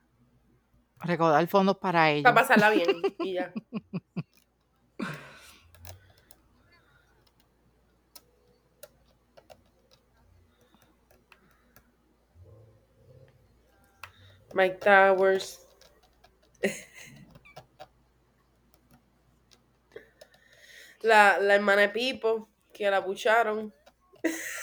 Recaudar 1.00 1.46
fondos 1.46 1.78
para 1.78 2.10
ellos. 2.10 2.24
Para 2.24 2.34
pasarla 2.34 2.68
bien 2.68 3.00
y 3.20 3.32
ya. 3.32 3.54
Mike 14.52 14.76
Towers. 14.76 15.66
La, 21.00 21.38
la 21.38 21.54
hermana 21.54 21.82
de 21.82 21.88
Pipo, 21.88 22.50
que 22.74 22.90
la 22.90 22.98
bucharon. 22.98 23.72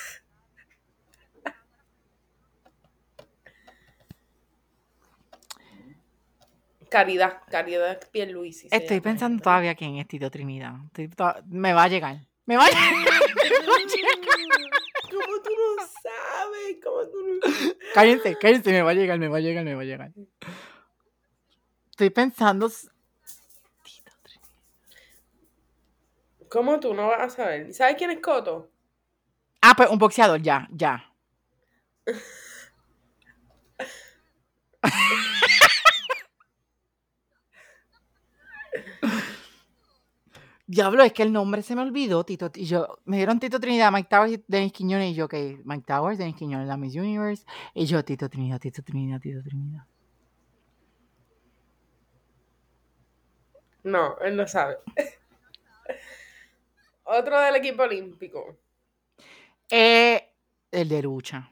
Caridad, 6.96 7.42
Caridad 7.52 8.00
Pierluisi. 8.10 8.70
Estoy 8.72 9.02
pensando 9.02 9.44
todavía 9.44 9.76
quién 9.76 9.98
es 9.98 10.08
Tito 10.08 10.32
Trinidad. 10.32 10.76
Estoy 10.86 11.10
to- 11.10 11.36
Me 11.48 11.74
va 11.74 11.84
a 11.84 11.88
llegar. 11.90 12.22
Me 12.46 12.56
va 12.56 12.68
a 12.68 12.70
llegar. 12.70 12.80
¿Cómo 15.12 15.42
tú 15.44 15.50
no 15.50 15.76
sabes? 16.02 16.78
¿Cómo 16.82 17.06
tú 17.10 17.18
no 17.22 17.42
Cállense, 17.94 18.38
cállense, 18.38 18.72
me 18.72 18.82
va 18.82 18.92
a 18.92 18.94
llegar, 18.94 19.20
me 19.20 19.28
va 19.28 19.40
a 19.40 19.42
llegar, 19.42 19.66
me 19.66 19.76
va 19.76 19.82
a 19.82 19.84
llegar. 19.84 20.14
Estoy 21.90 22.12
pensando. 22.12 22.70
Tito 22.70 22.88
Trinidad. 24.24 24.54
¿Cómo 26.48 26.80
tú 26.80 26.94
no 26.94 27.10
vas 27.10 27.20
a 27.20 27.30
saber? 27.30 27.74
¿Sabes 27.74 27.98
quién 27.98 28.12
es 28.12 28.22
Coto? 28.22 28.72
Ah, 29.62 29.74
pues 29.76 29.90
un 29.90 30.00
boxeador, 30.00 30.42
ya, 30.42 30.66
ya. 30.72 31.12
Diablo, 40.68 41.04
es 41.04 41.14
que 41.14 41.22
el 41.22 41.32
nombre 41.32 41.62
se 41.62 41.76
me 41.76 41.84
olvidó, 41.84 42.24
Tito. 42.24 42.52
Y 42.56 42.66
yo, 42.66 42.98
me 43.06 43.18
dieron 43.18 43.40
Tito 43.40 43.60
Trinidad, 43.60 43.92
Mike 43.92 44.10
Towers 44.10 44.34
y 44.34 44.44
Dennis 44.48 44.74
Quiñones. 44.74 45.12
Y 45.12 45.14
yo, 45.14 45.26
ok, 45.26 45.34
Mike 45.64 45.84
Towers, 45.86 46.18
Dennis 46.18 46.36
Quiñones, 46.36 46.68
la 46.68 46.76
Miss 46.78 46.96
Universe. 46.96 47.46
Y 47.76 47.86
yo, 47.86 48.04
Tito 48.04 48.28
Trinidad, 48.30 48.60
Tito 48.60 48.82
Trinidad, 48.82 49.20
Tito 49.22 49.44
Trinidad. 49.44 49.86
No, 53.84 54.18
él 54.20 54.36
no 54.36 54.48
sabe. 54.48 54.78
Otro 57.04 57.40
del 57.40 57.56
equipo 57.58 57.84
olímpico. 57.84 58.58
Eh, 59.70 60.32
el 60.72 60.90
de 60.90 61.02
lucha. 61.04 61.52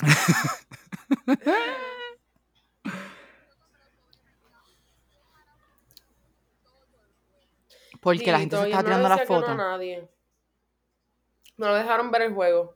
Porque 8.00 8.30
la 8.30 8.38
gente 8.40 8.56
se 8.56 8.64
está 8.64 8.78
no 8.78 8.84
tirando 8.84 9.08
las 9.08 9.20
que 9.20 9.26
no 9.26 9.34
a 9.34 9.40
fotos. 9.40 9.56
nadie. 9.56 10.08
No 11.56 11.68
lo 11.68 11.74
dejaron 11.74 12.10
ver 12.10 12.22
el 12.22 12.34
juego. 12.34 12.74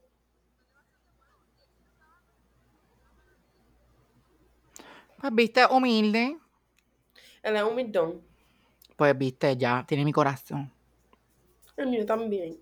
Pues 5.19 5.33
viste, 5.33 5.65
humilde. 5.65 6.37
Él 7.41 7.55
es 7.55 7.63
humildón. 7.63 8.21
Pues 8.97 9.17
viste, 9.17 9.55
ya, 9.55 9.85
tiene 9.87 10.03
mi 10.03 10.11
corazón. 10.11 10.71
El 11.77 11.87
mío 11.87 12.05
también. 12.05 12.59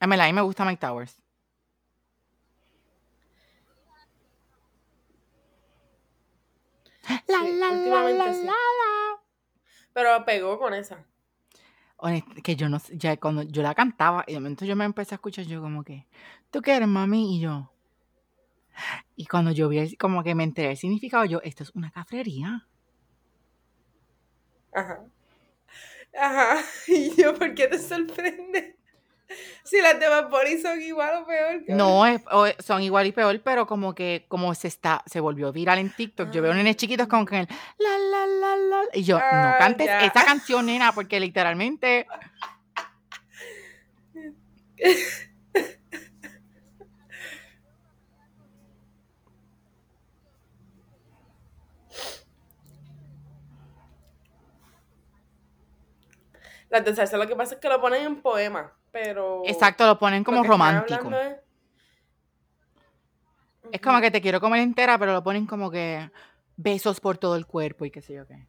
A 0.00 0.06
mí, 0.06 0.18
a 0.18 0.26
mí 0.26 0.32
me 0.32 0.40
gusta 0.40 0.64
Mike 0.64 0.80
Towers. 0.80 1.20
La, 7.26 7.42
la, 7.42 7.70
la, 7.70 8.02
la, 8.02 8.12
la, 8.12 8.32
la. 8.32 9.07
Pero 9.92 10.24
pegó 10.24 10.58
con 10.58 10.74
esa. 10.74 11.04
Honest- 11.96 12.42
que 12.42 12.54
yo 12.56 12.68
no 12.68 12.78
sé, 12.78 12.96
ya 12.96 13.16
cuando 13.16 13.42
yo 13.42 13.62
la 13.62 13.74
cantaba, 13.74 14.24
y 14.26 14.32
de 14.34 14.40
momento 14.40 14.64
yo 14.64 14.76
me 14.76 14.84
empecé 14.84 15.14
a 15.14 15.16
escuchar, 15.16 15.44
yo 15.46 15.60
como 15.60 15.82
que, 15.82 16.06
¿tú 16.50 16.62
qué 16.62 16.76
eres, 16.76 16.88
mami? 16.88 17.36
Y 17.36 17.40
yo. 17.40 17.70
Y 19.16 19.26
cuando 19.26 19.50
yo 19.50 19.68
vi, 19.68 19.78
el- 19.78 19.98
como 19.98 20.22
que 20.22 20.34
me 20.34 20.44
enteré 20.44 20.70
el 20.72 20.76
significado, 20.76 21.24
yo, 21.24 21.40
esto 21.42 21.62
es 21.64 21.70
una 21.74 21.90
cafrería. 21.90 22.66
Ajá. 24.72 25.04
Ajá. 26.14 26.62
Y 26.88 27.14
yo, 27.20 27.34
¿por 27.34 27.54
qué 27.54 27.68
te 27.68 27.78
sorprende? 27.78 28.77
Si 29.64 29.80
las 29.80 29.98
de 30.00 30.08
Bad 30.08 30.30
Bunny 30.30 30.58
son 30.58 30.80
igual 30.80 31.22
o 31.22 31.26
peor 31.26 31.64
que 31.64 31.72
No, 31.74 32.06
es- 32.06 32.22
o- 32.30 32.46
son 32.62 32.82
igual 32.82 33.06
y 33.06 33.12
peor, 33.12 33.40
pero 33.44 33.66
como 33.66 33.94
que, 33.94 34.24
como 34.28 34.54
se 34.54 34.68
está, 34.68 35.02
se 35.06 35.20
volvió 35.20 35.52
viral 35.52 35.78
en 35.78 35.90
TikTok. 35.94 36.30
Yo 36.30 36.40
veo 36.42 36.52
Ah. 36.52 36.54
nenes 36.54 36.76
chiquitos 36.76 37.06
con 37.08 37.26
que 37.26 37.40
el 37.40 37.48
la, 37.78 37.98
la, 37.98 38.26
la, 38.26 38.56
la. 38.56 38.80
Y 38.94 39.02
yo, 39.04 39.18
Ah, 39.18 39.40
no 39.42 39.58
cantes 39.58 39.86
ya. 39.86 40.00
esa 40.00 40.24
canción, 40.24 40.66
nena, 40.66 40.92
porque 40.92 41.20
literalmente. 41.20 42.06
Las 56.70 56.84
de 56.84 56.94
salsa 56.94 57.16
lo 57.16 57.26
que 57.26 57.36
pasa 57.36 57.54
es 57.54 57.60
que 57.60 57.68
lo 57.68 57.80
ponen 57.80 58.04
en 58.04 58.20
poema, 58.20 58.72
pero... 58.92 59.42
Exacto, 59.46 59.86
lo 59.86 59.98
ponen 59.98 60.24
como 60.24 60.42
romántico. 60.42 61.10
es- 61.10 61.36
Es 63.70 63.80
como 63.80 64.00
que 64.00 64.10
te 64.10 64.20
quiero 64.22 64.40
comer 64.40 64.60
entera, 64.60 64.98
pero 64.98 65.12
lo 65.12 65.22
ponen 65.22 65.44
como 65.46 65.70
que 65.70 66.10
besos 66.56 67.00
por 67.00 67.18
todo 67.18 67.36
el 67.36 67.46
cuerpo 67.46 67.84
y 67.84 67.90
qué 67.90 68.00
sé 68.00 68.14
yo 68.14 68.26
qué. 68.26 68.46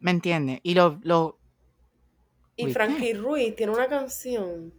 ¿Me 0.00 0.10
entiendes? 0.12 0.60
Y 0.62 0.74
lo, 0.74 0.98
lo, 1.02 1.38
Y. 2.56 2.72
Frankie 2.72 3.14
Ruiz 3.14 3.54
tiene 3.56 3.72
una 3.72 3.88
canción 3.88 4.72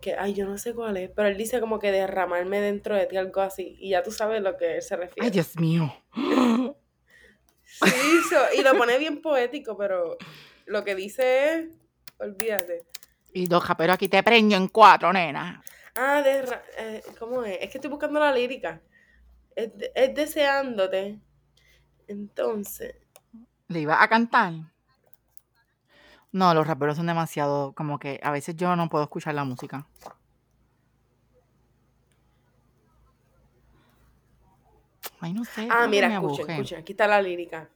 que, 0.00 0.14
ay, 0.14 0.34
yo 0.34 0.46
no 0.46 0.58
sé 0.58 0.74
cuál 0.74 0.96
es, 0.96 1.10
pero 1.10 1.28
él 1.28 1.36
dice 1.36 1.60
como 1.60 1.78
que 1.78 1.90
derramarme 1.92 2.60
dentro 2.60 2.94
de 2.96 3.06
ti, 3.06 3.16
algo 3.16 3.40
así, 3.40 3.76
y 3.78 3.90
ya 3.90 4.02
tú 4.02 4.10
sabes 4.10 4.42
lo 4.42 4.56
que 4.56 4.76
él 4.76 4.82
se 4.82 4.96
refiere. 4.96 5.24
ay, 5.26 5.30
Dios 5.30 5.56
mío. 5.56 5.92
Sí, 7.64 8.20
so- 8.28 8.54
y 8.58 8.62
lo 8.62 8.76
pone 8.76 8.98
bien 8.98 9.20
poético, 9.22 9.76
pero 9.76 10.16
lo 10.66 10.84
que 10.84 10.94
dice 10.94 11.54
es, 11.54 11.68
olvídate. 12.18 12.84
Y 13.32 13.46
doja, 13.46 13.76
pero 13.76 13.92
aquí 13.92 14.08
te 14.08 14.22
preño 14.22 14.56
en 14.56 14.68
cuatro, 14.68 15.12
nena. 15.12 15.62
Ah, 15.96 16.22
derra 16.22 16.62
eh, 16.78 17.02
¿cómo 17.18 17.42
es? 17.44 17.58
Es 17.60 17.70
que 17.70 17.78
estoy 17.78 17.90
buscando 17.90 18.20
la 18.20 18.32
lírica. 18.32 18.80
Es, 19.56 19.76
de- 19.76 19.92
es 19.94 20.14
deseándote. 20.14 21.18
Entonces, 22.08 22.96
¿Le 23.68 23.80
iba 23.80 24.02
a 24.02 24.08
cantar? 24.08 24.52
No, 26.32 26.52
los 26.52 26.66
raperos 26.66 26.96
son 26.96 27.06
demasiado, 27.06 27.72
como 27.74 27.98
que 27.98 28.20
a 28.22 28.30
veces 28.30 28.56
yo 28.56 28.74
no 28.76 28.88
puedo 28.88 29.04
escuchar 29.04 29.34
la 29.34 29.44
música. 29.44 29.86
Ay, 35.20 35.32
no 35.32 35.44
sé. 35.44 35.68
ah, 35.70 35.86
mira, 35.86 36.14
aburre. 36.16 36.52
escuchen, 36.52 36.80
aquí 36.80 36.92
está 36.92 37.06
la 37.06 37.22
lírica. 37.22 37.68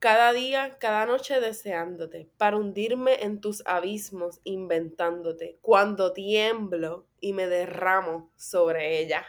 Cada 0.00 0.32
día, 0.32 0.78
cada 0.78 1.04
noche 1.04 1.40
deseándote, 1.40 2.30
para 2.38 2.56
hundirme 2.56 3.22
en 3.22 3.38
tus 3.40 3.62
abismos 3.66 4.40
inventándote, 4.44 5.58
cuando 5.60 6.14
tiemblo 6.14 7.06
y 7.20 7.34
me 7.34 7.46
derramo 7.46 8.32
sobre 8.34 8.98
ella. 9.00 9.26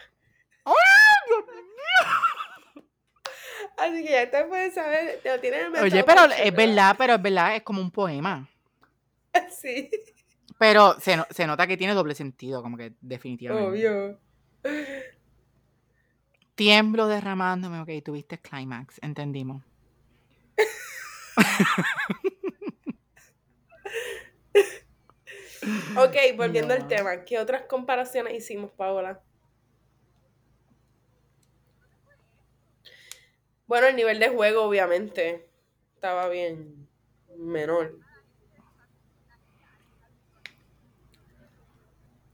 Así 3.78 4.04
que 4.06 4.12
ya 4.12 4.32
te 4.32 4.46
puedes 4.46 4.74
saber, 4.74 5.20
te 5.22 5.30
lo 5.36 5.42
tienes 5.42 5.66
en 5.66 5.76
Oye, 5.84 6.04
pero 6.06 6.24
es 6.26 6.56
verdad, 6.56 6.96
pero 6.98 7.16
es 7.16 7.22
verdad, 7.22 7.56
es 7.58 7.64
como 7.64 7.82
un 7.82 7.92
poema. 7.92 8.48
Sí, 9.50 9.90
Pero 10.58 11.00
se, 11.00 11.16
no- 11.18 11.26
se 11.30 11.48
nota 11.48 11.66
que 11.68 11.78
tiene 11.78 11.94
doble 11.94 12.16
sentido, 12.16 12.62
como 12.62 12.78
que 12.78 12.94
definitivamente. 13.02 13.70
obvio. 13.70 14.20
Tiemblo 16.56 17.08
derramándome, 17.08 17.80
ok, 17.82 18.04
tuviste 18.04 18.38
climax, 18.40 19.00
entendimos. 19.02 19.64
Ok, 25.96 26.16
volviendo 26.36 26.74
al 26.74 26.88
tema, 26.88 27.24
¿qué 27.24 27.38
otras 27.38 27.64
comparaciones 27.64 28.34
hicimos, 28.34 28.72
Paola? 28.72 29.22
Bueno, 33.68 33.88
el 33.88 33.96
nivel 33.96 34.20
de 34.20 34.30
juego, 34.30 34.64
obviamente, 34.64 35.48
estaba 35.94 36.28
bien 36.30 36.88
menor. 37.38 38.00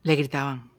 Le 0.03 0.15
gritaban. 0.15 0.71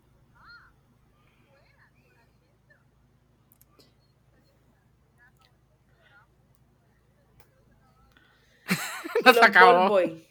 Y 9.29 9.35
No 9.35 9.35
se 9.35 9.41
los 9.41 9.49
acabó. 9.51 9.89
ball. 9.89 10.27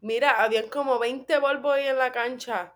Mira, 0.00 0.42
habían 0.42 0.68
como 0.68 0.98
20 0.98 1.38
ball 1.38 1.58
boy 1.60 1.82
en 1.82 1.98
la 1.98 2.12
cancha 2.12 2.74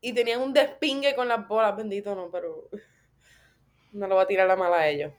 y 0.00 0.12
tenían 0.12 0.40
un 0.40 0.52
despingue 0.52 1.14
con 1.14 1.28
las 1.28 1.46
bolas, 1.46 1.76
bendito 1.76 2.14
no, 2.14 2.30
pero 2.30 2.68
no 3.92 4.06
lo 4.06 4.16
va 4.16 4.22
a 4.22 4.26
tirar 4.26 4.46
la 4.48 4.56
mala 4.56 4.76
a 4.78 4.88
ellos. 4.88 5.12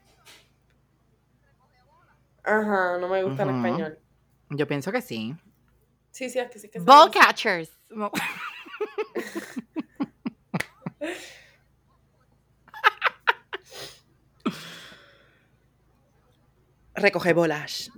Ajá, 2.42 2.98
no 2.98 3.08
me 3.08 3.22
gusta 3.22 3.42
en 3.44 3.48
Ujú. 3.50 3.58
español. 3.66 3.98
Yo 4.50 4.66
pienso 4.66 4.92
que 4.92 5.00
sí. 5.00 5.34
Sí, 6.10 6.28
sí, 6.30 6.38
es 6.38 6.50
que 6.50 6.58
sí 6.58 6.68
que 6.70 6.78
Ball 6.80 7.10
catchers. 7.10 7.70
No. 7.88 8.10
Recoge 16.94 17.32
bolas. 17.32 17.90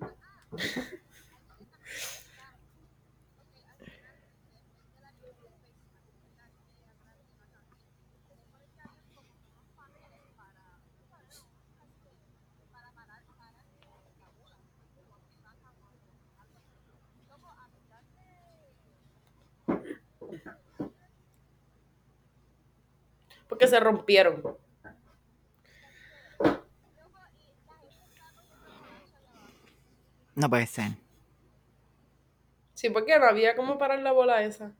Porque 23.49 23.69
se 23.69 23.81
rompieron. 23.81 24.66
No 30.37 30.49
puede 30.51 30.67
ser. 30.67 30.93
Sí, 32.75 32.91
porque 32.91 33.19
no 33.19 33.25
había 33.27 33.57
como 33.57 33.79
parar 33.79 34.01
la 34.01 34.13
bola 34.13 34.43
esa. 34.43 34.73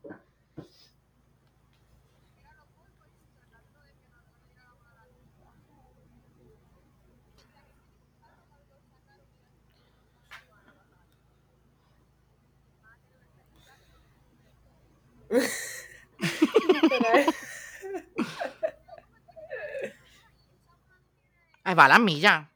Ahí 21.63 21.75
va 21.75 21.87
la 21.87 21.99
milla. 21.99 22.49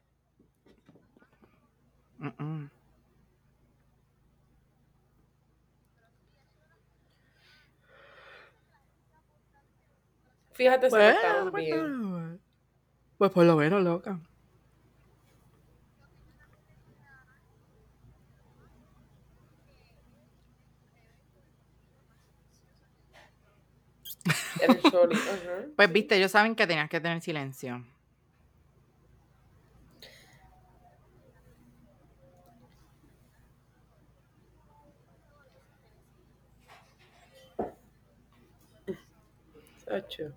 Mm, 2.18 2.28
mm. 2.38 2.71
Fíjate, 10.54 10.90
se 10.90 10.96
Pues, 10.96 11.16
pues, 11.50 11.64
bien. 11.64 12.40
pues 13.18 13.30
por 13.30 13.44
lo 13.44 13.56
menos, 13.56 13.82
loca. 13.82 14.20
El. 24.60 24.80
Pues 25.76 25.92
viste, 25.92 26.16
ellos 26.16 26.30
saben 26.30 26.54
que 26.54 26.66
tenías 26.66 26.88
que 26.90 27.00
tener 27.00 27.20
silencio. 27.20 27.82
Ocho. 39.90 40.32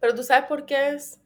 Pero 0.00 0.14
tú 0.14 0.22
sabes 0.22 0.48
por 0.48 0.66
qué 0.66 0.90
es, 0.90 1.20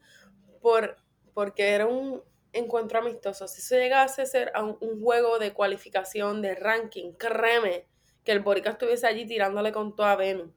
por, 0.61 0.97
porque 1.35 1.71
era 1.71 1.87
un 1.87 2.23
encuentro 2.53 2.99
amistoso. 2.99 3.49
Si 3.49 3.61
eso 3.61 3.77
llegase 3.77 4.23
a 4.23 4.27
ser 4.27 4.53
a 4.55 4.63
un, 4.63 5.01
juego 5.01 5.39
de 5.39 5.53
cualificación, 5.53 6.43
de 6.43 6.55
ranking, 6.55 7.13
créeme 7.13 7.87
que 8.25 8.33
el 8.33 8.41
Borica 8.41 8.71
estuviese 8.71 9.07
allí 9.07 9.27
tirándole 9.27 9.73
con 9.73 9.97
toda 9.97 10.17
Venus. 10.17 10.51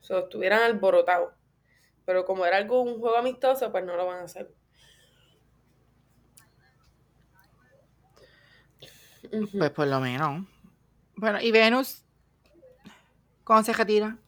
O 0.00 0.04
sea, 0.04 0.18
estuvieran 0.20 0.62
alborotados. 0.62 1.34
Pero 2.04 2.24
como 2.24 2.44
era 2.46 2.56
algo, 2.56 2.82
un 2.82 2.98
juego 2.98 3.16
amistoso, 3.16 3.70
pues 3.70 3.84
no 3.84 3.96
lo 3.96 4.06
van 4.06 4.20
a 4.20 4.24
hacer. 4.24 4.52
Pues 9.56 9.70
por 9.70 9.86
lo 9.86 10.00
menos. 10.00 10.46
Bueno, 11.14 11.40
y 11.40 11.52
Venus, 11.52 12.02
¿cuándo 13.44 13.64
se 13.64 13.72
retira? 13.72 14.18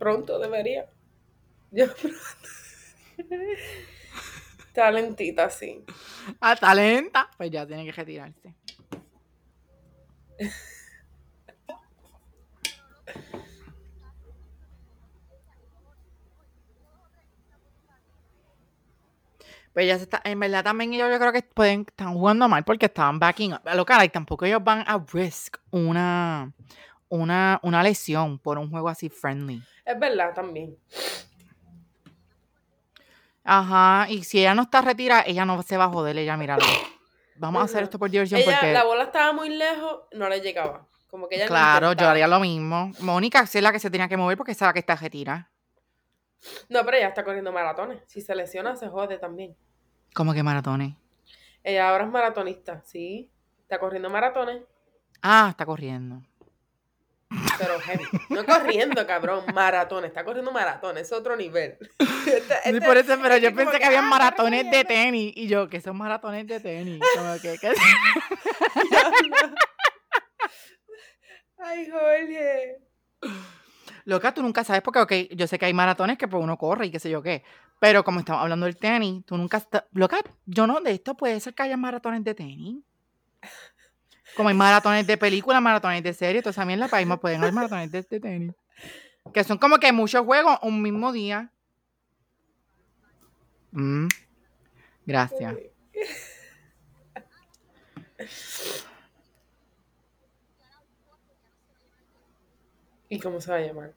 Pronto 0.00 0.38
debería. 0.38 0.86
Yo 1.70 1.84
pronto. 1.94 2.18
Talentita, 4.72 5.50
sí. 5.50 5.84
A 6.40 6.56
talenta. 6.56 7.28
Pues 7.36 7.50
ya 7.50 7.66
tiene 7.66 7.84
que 7.84 7.92
retirarse. 7.92 8.54
Pues 19.74 19.86
ya 19.86 19.98
se 19.98 20.04
está, 20.04 20.20
en 20.24 20.40
verdad 20.40 20.64
también 20.64 20.94
ellos 20.94 21.10
yo 21.10 21.18
creo 21.18 21.32
que 21.32 21.42
pueden, 21.42 21.82
están 21.86 22.14
jugando 22.14 22.48
mal 22.48 22.64
porque 22.64 22.86
estaban 22.86 23.18
backing 23.18 23.52
up. 23.52 23.60
A 23.66 23.74
lo 23.74 23.84
cara, 23.84 24.04
y 24.04 24.08
tampoco 24.08 24.46
ellos 24.46 24.64
van 24.64 24.82
a 24.86 24.98
risk 25.12 25.58
una, 25.70 26.52
una, 27.10 27.60
una 27.62 27.82
lesión 27.82 28.38
por 28.38 28.58
un 28.58 28.70
juego 28.70 28.88
así 28.88 29.10
friendly. 29.10 29.62
Es 29.84 29.98
verdad 29.98 30.32
también. 30.34 30.76
Ajá, 33.44 34.06
y 34.08 34.24
si 34.24 34.40
ella 34.40 34.54
no 34.54 34.62
está 34.62 34.80
retirada, 34.80 35.24
ella 35.26 35.44
no 35.44 35.62
se 35.62 35.76
va 35.76 35.84
a 35.84 35.88
joder, 35.88 36.16
ella 36.16 36.36
míralo. 36.36 36.64
Vamos 37.36 37.62
a 37.62 37.64
hacer 37.64 37.82
esto 37.82 37.98
por 37.98 38.10
diversión 38.10 38.40
Ella, 38.40 38.52
porque... 38.52 38.72
la 38.72 38.84
bola 38.84 39.04
estaba 39.04 39.32
muy 39.32 39.48
lejos, 39.48 40.00
no 40.12 40.28
le 40.28 40.40
llegaba. 40.40 40.86
Como 41.08 41.28
que 41.28 41.36
ella 41.36 41.46
Claro, 41.46 41.92
yo 41.94 42.08
haría 42.08 42.28
lo 42.28 42.38
mismo. 42.38 42.92
Mónica 43.00 43.40
es 43.40 43.54
la 43.56 43.72
que 43.72 43.80
se 43.80 43.90
tenía 43.90 44.08
que 44.08 44.16
mover 44.16 44.36
porque 44.36 44.52
es 44.52 44.60
la 44.60 44.72
que 44.72 44.78
está 44.78 44.94
retirada. 44.94 45.50
No, 46.68 46.84
pero 46.84 46.98
ella 46.98 47.08
está 47.08 47.24
corriendo 47.24 47.50
maratones. 47.50 48.02
Si 48.06 48.20
se 48.20 48.34
lesiona, 48.34 48.76
se 48.76 48.88
jode 48.88 49.18
también. 49.18 49.56
¿Cómo 50.14 50.32
que 50.32 50.42
maratones? 50.42 50.94
Ella 51.64 51.90
ahora 51.90 52.04
es 52.04 52.10
maratonista, 52.10 52.82
sí. 52.84 53.30
Está 53.62 53.78
corriendo 53.78 54.10
maratones, 54.10 54.62
Ah, 55.22 55.48
está 55.50 55.66
corriendo. 55.66 56.22
Pero 57.60 57.78
heavy. 57.80 58.04
No 58.30 58.44
corriendo, 58.46 59.06
cabrón, 59.06 59.44
maratones. 59.54 60.08
Está 60.08 60.24
corriendo 60.24 60.50
maratones, 60.52 61.02
es 61.06 61.12
otro 61.12 61.36
nivel. 61.36 61.76
Este- 62.26 62.54
Sí, 62.64 62.70
este- 62.76 62.80
por 62.86 62.96
eso, 62.96 63.16
pero 63.22 63.34
este 63.34 63.46
yo 63.50 63.54
pensé 63.54 63.78
que 63.78 63.84
había 63.84 64.00
ah, 64.00 64.02
maratones 64.02 64.70
de 64.70 64.84
tenis. 64.84 65.32
Y 65.36 65.46
yo, 65.48 65.68
que 65.68 65.80
son 65.80 65.96
maratones 65.96 66.46
de 66.46 66.60
tenis. 66.60 67.00
Como 67.16 67.34
que, 67.40 67.56
que- 67.58 67.72
Ay, 71.58 71.88
Jorge. 71.90 72.78
Loca, 74.04 74.32
tú 74.32 74.42
nunca 74.42 74.64
sabes 74.64 74.82
porque, 74.82 75.00
ok, 75.00 75.12
yo 75.36 75.46
sé 75.46 75.58
que 75.58 75.66
hay 75.66 75.74
maratones 75.74 76.16
que 76.18 76.26
pues 76.26 76.42
uno 76.42 76.56
corre 76.56 76.86
y 76.86 76.90
qué 76.90 76.98
sé 76.98 77.10
yo 77.10 77.22
qué. 77.22 77.44
Pero 77.78 78.02
como 78.04 78.20
estamos 78.20 78.42
hablando 78.42 78.66
del 78.66 78.76
tenis, 78.76 79.24
tú 79.26 79.36
nunca... 79.36 79.62
Loca, 79.92 80.18
yo 80.46 80.66
no, 80.66 80.80
de 80.80 80.92
esto 80.92 81.16
puede 81.16 81.38
ser 81.40 81.54
que 81.54 81.62
haya 81.64 81.76
maratones 81.76 82.24
de 82.24 82.34
tenis. 82.34 82.82
Como 84.36 84.48
hay 84.48 84.54
maratones 84.54 85.06
de 85.06 85.16
películas, 85.16 85.60
maratones 85.60 86.02
de 86.02 86.12
series, 86.14 86.36
entonces 86.40 86.56
también 86.56 86.80
la 86.80 86.88
país 86.88 87.08
pueden 87.20 87.40
haber 87.40 87.52
maratones 87.52 87.90
de, 87.90 88.02
de 88.02 88.20
tenis. 88.20 88.54
Que 89.34 89.44
son 89.44 89.58
como 89.58 89.78
que 89.78 89.92
muchos 89.92 90.24
juegos 90.24 90.58
un 90.62 90.80
mismo 90.82 91.12
día. 91.12 91.50
Mm, 93.72 94.08
Gracias. 95.06 95.56
¿Y 103.08 103.18
cómo 103.18 103.40
se 103.40 103.50
va 103.50 103.56
a 103.56 103.60
llamar? 103.60 103.92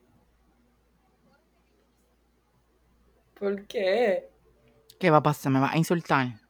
¿Por 3.38 3.66
qué? 3.66 4.28
¿Qué 4.98 5.10
va 5.10 5.18
a 5.18 5.22
pasar? 5.22 5.52
¿Me 5.52 5.60
va 5.60 5.70
a 5.70 5.78
insultar? 5.78 6.40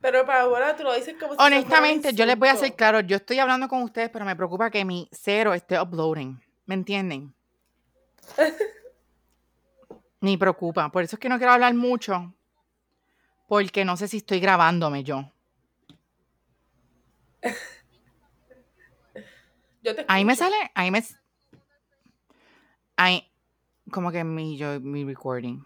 Pero 0.00 0.24
Paola, 0.24 0.76
tú 0.76 0.84
lo 0.84 0.94
dices 0.94 1.16
como 1.18 1.34
si 1.34 1.42
Honestamente, 1.42 2.12
yo 2.14 2.24
les 2.24 2.38
voy 2.38 2.48
a 2.48 2.52
hacer 2.52 2.66
insulto. 2.66 2.76
claro, 2.76 3.00
yo 3.00 3.16
estoy 3.16 3.38
hablando 3.40 3.68
con 3.68 3.82
ustedes, 3.82 4.10
pero 4.10 4.24
me 4.24 4.36
preocupa 4.36 4.70
que 4.70 4.84
mi 4.84 5.08
cero 5.10 5.54
esté 5.54 5.80
uploading. 5.80 6.40
¿Me 6.66 6.74
entienden? 6.74 7.34
Ni 10.20 10.36
preocupa. 10.36 10.88
Por 10.90 11.02
eso 11.02 11.16
es 11.16 11.20
que 11.20 11.28
no 11.28 11.38
quiero 11.38 11.52
hablar 11.52 11.74
mucho. 11.74 12.32
Porque 13.48 13.84
no 13.84 13.96
sé 13.96 14.06
si 14.08 14.18
estoy 14.18 14.40
grabándome 14.40 15.02
yo. 15.02 15.30
Yo 19.82 19.94
te 19.94 20.04
Ahí 20.08 20.24
me 20.24 20.34
sale, 20.34 20.56
ahí 20.74 20.90
me. 20.90 21.04
Ahí. 22.96 23.24
Como 23.92 24.10
que 24.10 24.24
mi, 24.24 24.56
yo, 24.58 24.80
mi 24.80 25.04
recording. 25.04 25.64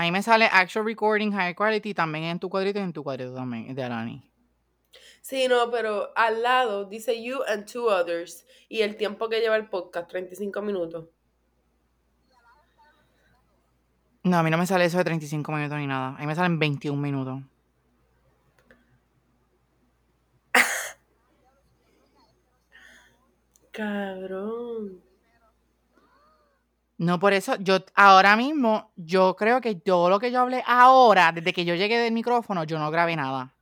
Ahí 0.00 0.10
me 0.10 0.22
sale 0.22 0.46
actual 0.46 0.86
recording 0.86 1.30
high 1.30 1.54
quality 1.54 1.92
también 1.92 2.24
en 2.24 2.38
tu 2.38 2.48
cuadrito 2.48 2.78
y 2.78 2.82
en 2.82 2.94
tu 2.94 3.02
cuadrito 3.02 3.34
también, 3.34 3.74
de 3.74 3.82
Arani. 3.82 4.22
Sí, 5.20 5.46
no, 5.46 5.70
pero 5.70 6.10
al 6.16 6.42
lado 6.42 6.86
dice 6.86 7.22
you 7.22 7.42
and 7.46 7.70
two 7.70 7.84
others. 7.84 8.46
Y 8.70 8.80
el 8.80 8.96
tiempo 8.96 9.28
que 9.28 9.40
lleva 9.40 9.56
el 9.56 9.68
podcast, 9.68 10.08
35 10.08 10.62
minutos. 10.62 11.04
No, 14.22 14.38
a 14.38 14.42
mí 14.42 14.50
no 14.50 14.56
me 14.56 14.66
sale 14.66 14.86
eso 14.86 14.96
de 14.96 15.04
35 15.04 15.52
minutos 15.52 15.76
ni 15.76 15.86
nada. 15.86 16.16
A 16.16 16.20
mí 16.20 16.26
me 16.26 16.34
salen 16.34 16.58
21 16.58 16.98
minutos. 16.98 17.42
Cabrón. 23.70 25.09
No, 27.00 27.18
por 27.18 27.32
eso, 27.32 27.56
yo 27.56 27.78
ahora 27.94 28.36
mismo, 28.36 28.92
yo 28.94 29.34
creo 29.34 29.62
que 29.62 29.74
todo 29.74 30.10
lo 30.10 30.18
que 30.18 30.30
yo 30.30 30.40
hablé 30.40 30.62
ahora, 30.66 31.32
desde 31.32 31.54
que 31.54 31.64
yo 31.64 31.74
llegué 31.74 31.96
del 31.96 32.12
micrófono, 32.12 32.64
yo 32.64 32.78
no 32.78 32.90
grabé 32.90 33.16
nada. 33.16 33.54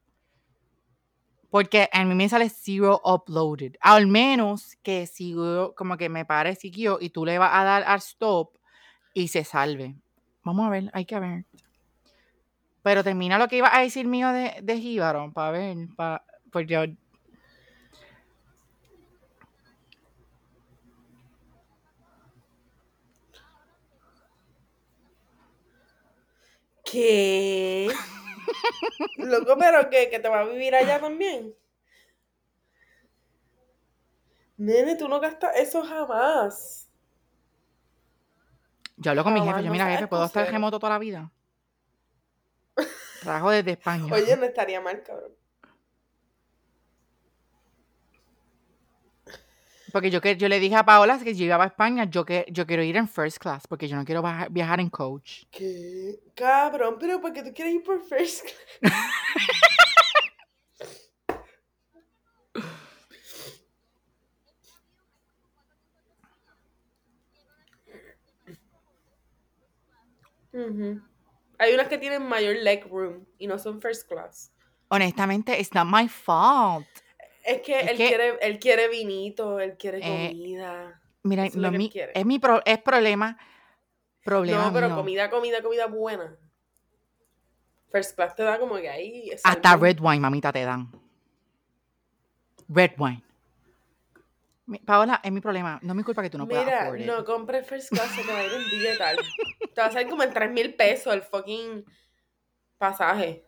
Porque 1.48 1.88
a 1.92 2.04
mí 2.04 2.16
me 2.16 2.28
sale 2.28 2.50
zero 2.50 3.00
uploaded. 3.04 3.76
Al 3.80 4.08
menos 4.08 4.76
que 4.82 5.06
sigo, 5.06 5.72
como 5.76 5.96
que 5.96 6.08
me 6.08 6.24
pare 6.24 6.56
siguió 6.56 6.98
y 7.00 7.10
tú 7.10 7.24
le 7.24 7.38
vas 7.38 7.52
a 7.54 7.62
dar 7.62 7.84
al 7.84 7.98
stop 7.98 8.56
y 9.14 9.28
se 9.28 9.44
salve. 9.44 9.94
Vamos 10.42 10.66
a 10.66 10.70
ver, 10.70 10.90
hay 10.92 11.04
que 11.04 11.20
ver. 11.20 11.46
Pero 12.82 13.04
termina 13.04 13.38
lo 13.38 13.46
que 13.46 13.58
iba 13.58 13.72
a 13.72 13.82
decir 13.82 14.08
mío 14.08 14.32
de, 14.32 14.56
de 14.62 15.30
para 15.32 15.50
ver, 15.52 15.76
para, 15.96 16.24
pues 16.50 16.66
yo... 16.66 16.80
¿Qué? 26.90 27.88
Loco, 29.18 29.56
pero 29.58 29.90
que, 29.90 30.08
que 30.10 30.18
te 30.18 30.28
va 30.28 30.40
a 30.40 30.44
vivir 30.44 30.74
allá 30.74 31.00
también. 31.00 31.54
Nene, 34.56 34.96
tú 34.96 35.08
no 35.08 35.20
gastas 35.20 35.56
eso 35.56 35.82
jamás. 35.84 36.90
Yo 38.96 39.10
hablo 39.10 39.22
con 39.22 39.32
mi 39.34 39.40
Jamás 39.40 39.54
jefe, 39.54 39.64
yo 39.64 39.68
no 39.68 39.72
mira 39.72 39.90
jefe, 39.90 40.08
¿puedo 40.08 40.24
estar 40.24 40.50
remoto 40.50 40.78
toda 40.80 40.94
la 40.94 40.98
vida? 40.98 41.30
Trabajo 43.20 43.50
desde 43.50 43.72
España. 43.72 44.12
Oye, 44.12 44.36
no 44.36 44.44
estaría 44.44 44.80
mal, 44.80 45.02
cabrón. 45.02 45.37
Porque 49.92 50.10
yo, 50.10 50.20
que, 50.20 50.36
yo 50.36 50.48
le 50.48 50.60
dije 50.60 50.76
a 50.76 50.84
Paola 50.84 51.18
que 51.18 51.34
yo 51.34 51.44
iba 51.44 51.62
a 51.62 51.66
España, 51.66 52.04
yo, 52.04 52.24
que, 52.24 52.44
yo 52.50 52.66
quiero 52.66 52.82
ir 52.82 52.96
en 52.96 53.08
first 53.08 53.38
class, 53.38 53.66
porque 53.66 53.88
yo 53.88 53.96
no 53.96 54.04
quiero 54.04 54.22
baja- 54.22 54.48
viajar 54.50 54.80
en 54.80 54.90
coach. 54.90 55.44
¿Qué? 55.50 56.20
Cabrón, 56.34 56.96
pero 56.98 57.20
¿por 57.20 57.32
qué 57.32 57.42
tú 57.42 57.52
quieres 57.54 57.74
ir 57.74 57.82
por 57.82 58.02
first 58.02 58.44
class? 58.80 58.92
Hay 71.58 71.74
unas 71.74 71.88
que 71.88 71.98
tienen 71.98 72.26
mayor 72.26 72.56
leg 72.56 72.86
room 72.90 73.26
y 73.38 73.46
no 73.46 73.58
son 73.58 73.80
first 73.80 74.08
class. 74.08 74.52
Honestamente, 74.88 75.58
it's 75.58 75.74
not 75.74 75.86
my 75.86 76.08
fault. 76.08 76.86
Es 77.48 77.62
que, 77.62 77.80
Es 77.80 77.90
él, 77.92 77.96
que- 77.96 78.08
quiere, 78.08 78.38
él 78.42 78.58
quiere 78.58 78.88
vinito, 78.88 79.58
él 79.58 79.76
quiere 79.78 79.98
Eh, 80.02 80.28
comida. 80.28 81.00
Mira, 81.22 81.46
Eso 81.46 81.56
es 81.56 81.62
lo 81.62 81.70
mi- 81.72 81.90
es 82.14 82.26
mi 82.26 82.38
pro- 82.38 82.62
es 82.64 82.78
problema. 82.78 83.38
Problema 84.22 84.66
No, 84.66 84.72
pero 84.72 84.86
mío. 84.88 84.96
comida, 84.96 85.30
comida, 85.30 85.62
comida 85.62 85.86
buena. 85.86 86.36
First 87.90 88.14
class 88.14 88.36
te 88.36 88.42
da 88.42 88.58
como 88.58 88.76
que 88.76 88.90
ahí. 88.90 89.30
Hasta 89.42 89.70
algo. 89.72 89.84
red 89.84 89.98
wine, 89.98 90.20
mamita, 90.20 90.52
te 90.52 90.62
dan. 90.62 90.90
Red 92.68 92.92
wine. 92.98 93.22
Paola, 94.84 95.18
es 95.24 95.32
mi 95.32 95.40
problema. 95.40 95.78
No 95.82 95.92
es 95.92 95.96
mi 95.96 96.02
culpa 96.02 96.20
que 96.22 96.28
tú 96.28 96.36
no 96.36 96.46
puedas 96.46 96.66
Mira, 96.66 97.06
no 97.06 97.24
compres 97.24 97.66
first 97.66 97.88
class, 97.88 98.10
se 98.14 98.22
te 98.22 98.30
va 98.30 98.40
a 98.40 98.44
ir 98.44 98.52
un 98.52 98.70
billetal. 98.70 99.16
te 99.74 99.80
va 99.80 99.86
a 99.86 99.90
salir 99.90 100.08
como 100.10 100.22
en 100.22 100.34
3 100.34 100.50
mil 100.50 100.74
pesos 100.74 101.14
el 101.14 101.22
fucking 101.22 101.86
pasaje. 102.76 103.46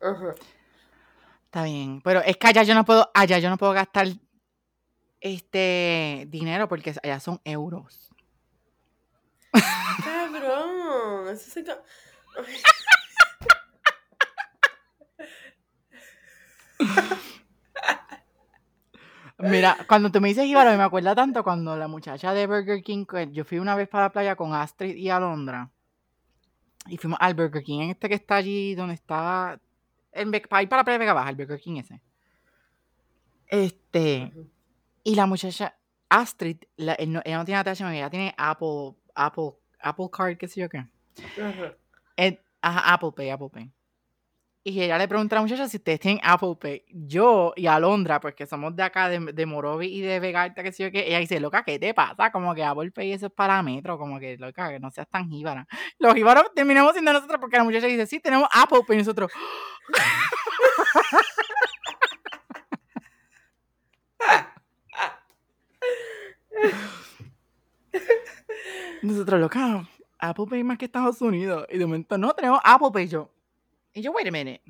Ajá. 0.00 0.34
Está 1.44 1.64
bien. 1.64 2.00
Pero 2.02 2.20
es 2.20 2.36
que 2.36 2.46
allá 2.46 2.62
yo 2.62 2.74
no 2.74 2.84
puedo, 2.84 3.10
allá 3.14 3.38
yo 3.38 3.50
no 3.50 3.58
puedo 3.58 3.72
gastar 3.72 4.08
este 5.20 6.26
dinero 6.28 6.68
porque 6.68 6.94
allá 7.02 7.20
son 7.20 7.40
euros. 7.44 8.10
Cabrón, 10.04 11.28
eso 11.28 11.50
se... 11.50 11.64
Mira, 19.38 19.76
cuando 19.88 20.12
tú 20.12 20.20
me 20.20 20.28
dices 20.28 20.44
Jíbaro, 20.44 20.76
me 20.76 20.82
acuerda 20.82 21.14
tanto 21.14 21.42
cuando 21.42 21.74
la 21.76 21.88
muchacha 21.88 22.34
de 22.34 22.46
Burger 22.46 22.82
King, 22.82 23.06
yo 23.32 23.44
fui 23.44 23.58
una 23.58 23.74
vez 23.74 23.88
para 23.88 24.04
la 24.04 24.12
playa 24.12 24.36
con 24.36 24.54
Astrid 24.54 24.94
y 24.94 25.08
Alondra. 25.08 25.70
Y 26.88 26.98
fuimos 26.98 27.18
al 27.22 27.34
Burger 27.34 27.62
King, 27.62 27.88
este 27.90 28.08
que 28.08 28.16
está 28.16 28.36
allí, 28.36 28.74
donde 28.74 28.94
está. 28.94 29.58
En, 30.12 30.30
para 30.30 30.62
ir 30.62 30.68
para 30.68 30.80
la 30.80 30.84
playa 30.84 30.94
de 30.98 31.04
Vega 31.04 31.12
Baja, 31.12 31.30
el 31.30 31.36
Burger 31.36 31.60
King 31.60 31.76
ese. 31.78 32.00
Este. 33.48 34.32
Y 35.04 35.14
la 35.14 35.26
muchacha, 35.26 35.74
Astrid, 36.08 36.58
la- 36.76 36.94
él 36.94 37.12
no- 37.12 37.22
ella 37.24 37.38
no 37.38 37.44
tiene 37.44 37.58
ATH, 37.60 37.80
ella 37.80 38.10
tiene 38.10 38.34
Apple, 38.36 38.94
Apple, 39.14 39.52
Apple 39.80 40.06
Card, 40.12 40.36
qué 40.36 40.48
sé 40.48 40.60
yo 40.60 40.68
qué. 40.68 40.78
Ajá. 40.78 41.74
Eh, 42.16 42.38
ajá, 42.60 42.94
Apple 42.94 43.10
Pay, 43.16 43.30
Apple 43.30 43.48
Pay. 43.52 43.70
Y 44.62 44.82
ella 44.82 44.98
le 44.98 45.08
pregunta 45.08 45.34
a 45.34 45.38
la 45.38 45.42
muchacha 45.42 45.66
si 45.68 45.78
ustedes 45.78 46.00
tienen 46.00 46.20
Apple 46.22 46.54
Pay. 46.60 46.84
Yo 46.90 47.54
y 47.56 47.66
Alondra, 47.66 48.20
porque 48.20 48.46
somos 48.46 48.76
de 48.76 48.82
acá, 48.82 49.08
de, 49.08 49.32
de 49.32 49.46
Morovi 49.46 49.86
y 49.86 50.02
de 50.02 50.20
Vega 50.20 50.42
Alta, 50.42 50.62
qué 50.62 50.70
sé 50.70 50.84
yo 50.84 50.90
qué, 50.90 51.08
ella 51.08 51.18
dice, 51.18 51.40
loca, 51.40 51.62
¿qué 51.64 51.78
te 51.78 51.94
pasa? 51.94 52.30
Como 52.30 52.54
que 52.54 52.62
Apple 52.62 52.90
Pay 52.90 53.12
eso 53.12 53.28
es 53.28 53.32
para 53.32 53.62
metro, 53.62 53.96
como 53.96 54.20
que, 54.20 54.36
loca, 54.36 54.68
que 54.68 54.78
no 54.78 54.90
seas 54.90 55.08
tan 55.08 55.30
jíbara. 55.30 55.66
Los 55.98 56.14
jíbaros 56.14 56.52
terminamos 56.54 56.92
siendo 56.92 57.10
nosotros 57.12 57.40
porque 57.40 57.56
la 57.56 57.64
muchacha 57.64 57.86
dice, 57.86 58.06
sí, 58.06 58.20
tenemos 58.20 58.48
Apple 58.52 58.80
Pay, 58.86 58.98
nosotros, 58.98 59.32
nosotros, 69.02 69.40
loca, 69.40 69.88
Apple 70.18 70.44
Pay 70.50 70.64
más 70.64 70.76
que 70.76 70.84
Estados 70.84 71.22
Unidos. 71.22 71.66
Y 71.70 71.78
de 71.78 71.86
momento, 71.86 72.18
no, 72.18 72.34
tenemos 72.34 72.60
Apple 72.62 72.90
Pay, 72.92 73.08
yo. 73.08 73.30
Y 73.94 74.02
yo, 74.02 74.12
wait 74.12 74.26
a 74.28 74.30
minute. 74.30 74.60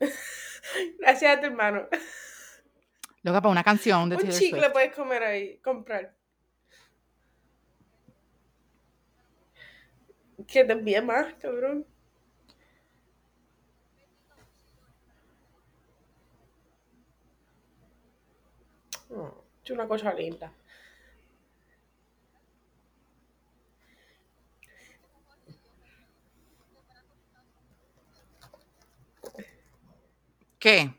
Gracias 0.98 1.36
a 1.36 1.40
tu 1.40 1.46
hermano. 1.46 1.88
Loca, 3.22 3.40
para 3.40 3.52
una 3.52 3.64
canción 3.64 4.08
de 4.08 4.16
Un 4.16 4.22
Taylor 4.22 4.38
chicle 4.38 4.60
Swift. 4.60 4.72
puedes 4.72 4.94
comer 4.94 5.22
ahí, 5.22 5.58
comprar. 5.58 6.14
Que 10.46 10.64
te 10.64 10.72
envíe 10.72 11.00
más, 11.00 11.32
cabrón. 11.34 11.86
Oh, 19.14 19.44
es 19.64 19.70
una 19.70 19.86
cosa 19.88 20.12
linda. 20.12 20.52
¿Qué? 30.58 30.94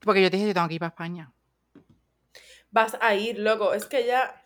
Porque 0.00 0.22
yo 0.22 0.30
te 0.30 0.36
dije 0.36 0.48
que 0.48 0.54
tengo 0.54 0.68
que 0.68 0.74
ir 0.74 0.80
para 0.80 0.90
España. 0.90 1.32
Vas 2.70 2.96
a 3.00 3.14
ir, 3.14 3.38
loco. 3.38 3.72
Es 3.72 3.86
que 3.86 4.06
ya. 4.06 4.42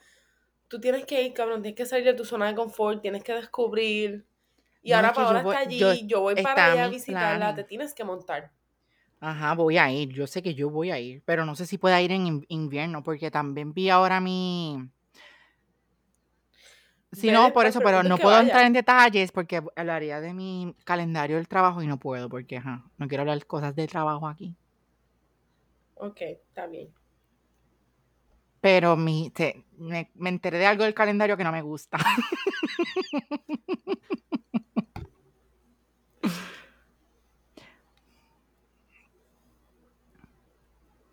Tú 0.68 0.80
tienes 0.80 1.04
que 1.04 1.22
ir, 1.22 1.32
cabrón. 1.34 1.62
Tienes 1.62 1.76
que 1.76 1.86
salir 1.86 2.04
de 2.04 2.14
tu 2.14 2.24
zona 2.24 2.46
de 2.48 2.54
confort. 2.54 3.02
Tienes 3.02 3.24
que 3.24 3.34
descubrir. 3.34 4.26
Y 4.82 4.90
No, 4.90 4.96
ahora 4.96 5.12
Paola 5.12 5.42
voy- 5.42 5.54
está 5.54 5.66
allí. 5.68 5.78
yo- 5.78 5.94
Yo, 6.06 6.20
voy 6.20 6.34
para 6.36 6.72
allá 6.72 6.84
a 6.84 6.88
visitarla. 6.88 7.54
Te 7.54 7.64
tienes 7.64 7.94
que 7.94 8.04
montar. 8.04 8.50
Ajá, 9.20 9.54
voy 9.54 9.76
a 9.78 9.90
ir. 9.92 10.08
Yo 10.10 10.26
sé 10.26 10.42
que 10.42 10.54
yo 10.54 10.70
voy 10.70 10.90
a 10.90 10.98
ir, 10.98 11.22
pero 11.26 11.44
no 11.44 11.54
sé 11.54 11.66
si 11.66 11.76
pueda 11.78 12.00
ir 12.00 12.10
en 12.12 12.26
in- 12.26 12.46
invierno, 12.48 13.02
porque 13.02 13.30
también 13.30 13.72
vi 13.74 13.90
ahora 13.90 14.20
mi... 14.20 14.88
Ve 17.12 17.32
no, 17.32 17.42
después, 17.42 17.52
por 17.52 17.66
eso, 17.66 17.80
pero 17.80 18.02
no 18.04 18.16
que 18.16 18.22
puedo 18.22 18.36
vaya. 18.36 18.44
entrar 18.46 18.64
en 18.66 18.72
detalles 18.72 19.32
porque 19.32 19.60
hablaría 19.76 20.20
de 20.20 20.32
mi 20.32 20.74
calendario 20.84 21.36
del 21.36 21.48
trabajo 21.48 21.82
y 21.82 21.86
no 21.88 21.98
puedo, 21.98 22.28
porque 22.28 22.56
ajá, 22.58 22.84
no 22.98 23.08
quiero 23.08 23.22
hablar 23.22 23.44
cosas 23.46 23.74
de 23.74 23.88
trabajo 23.88 24.28
aquí. 24.28 24.54
Ok, 25.96 26.20
está 26.20 26.66
bien. 26.68 26.88
Pero 28.60 28.96
mi, 28.96 29.30
te- 29.30 29.64
me, 29.76 30.10
me 30.14 30.28
enteré 30.28 30.58
de 30.58 30.66
algo 30.66 30.84
del 30.84 30.94
calendario 30.94 31.36
que 31.36 31.44
no 31.44 31.50
me 31.52 31.62
gusta. 31.62 31.98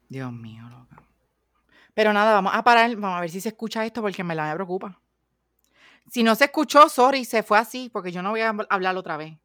Dios 0.10 0.32
mío, 0.32 0.64
loca. 0.70 1.04
Pero 1.94 2.14
nada, 2.14 2.34
vamos 2.34 2.54
a 2.56 2.64
parar, 2.64 2.96
vamos 2.96 3.18
a 3.18 3.22
ver 3.22 3.30
si 3.30 3.42
se 3.42 3.50
escucha 3.50 3.86
esto 3.86 4.02
porque 4.02 4.24
me 4.24 4.36
la 4.36 4.48
me 4.50 4.56
preocupa. 4.56 5.00
Si 6.10 6.24
no 6.24 6.36
se 6.36 6.46
escuchó, 6.46 6.88
sorry, 6.90 7.26
se 7.26 7.44
fue 7.44 7.58
así, 7.58 7.90
porque 7.92 8.12
yo 8.12 8.22
no 8.22 8.30
voy 8.30 8.42
a 8.42 8.54
habl- 8.54 8.68
hablar 8.70 8.96
otra 8.96 9.18
vez. 9.18 9.38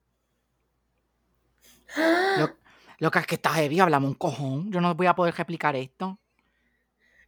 Lo, 2.37 2.57
loca, 2.99 3.21
es 3.21 3.27
que 3.27 3.35
está 3.35 3.51
heavy, 3.55 3.81
hablamos 3.81 4.09
un 4.11 4.15
cojón. 4.15 4.71
Yo 4.71 4.81
no 4.81 4.95
voy 4.95 5.07
a 5.07 5.15
poder 5.15 5.35
replicar 5.35 5.75
esto. 5.77 6.19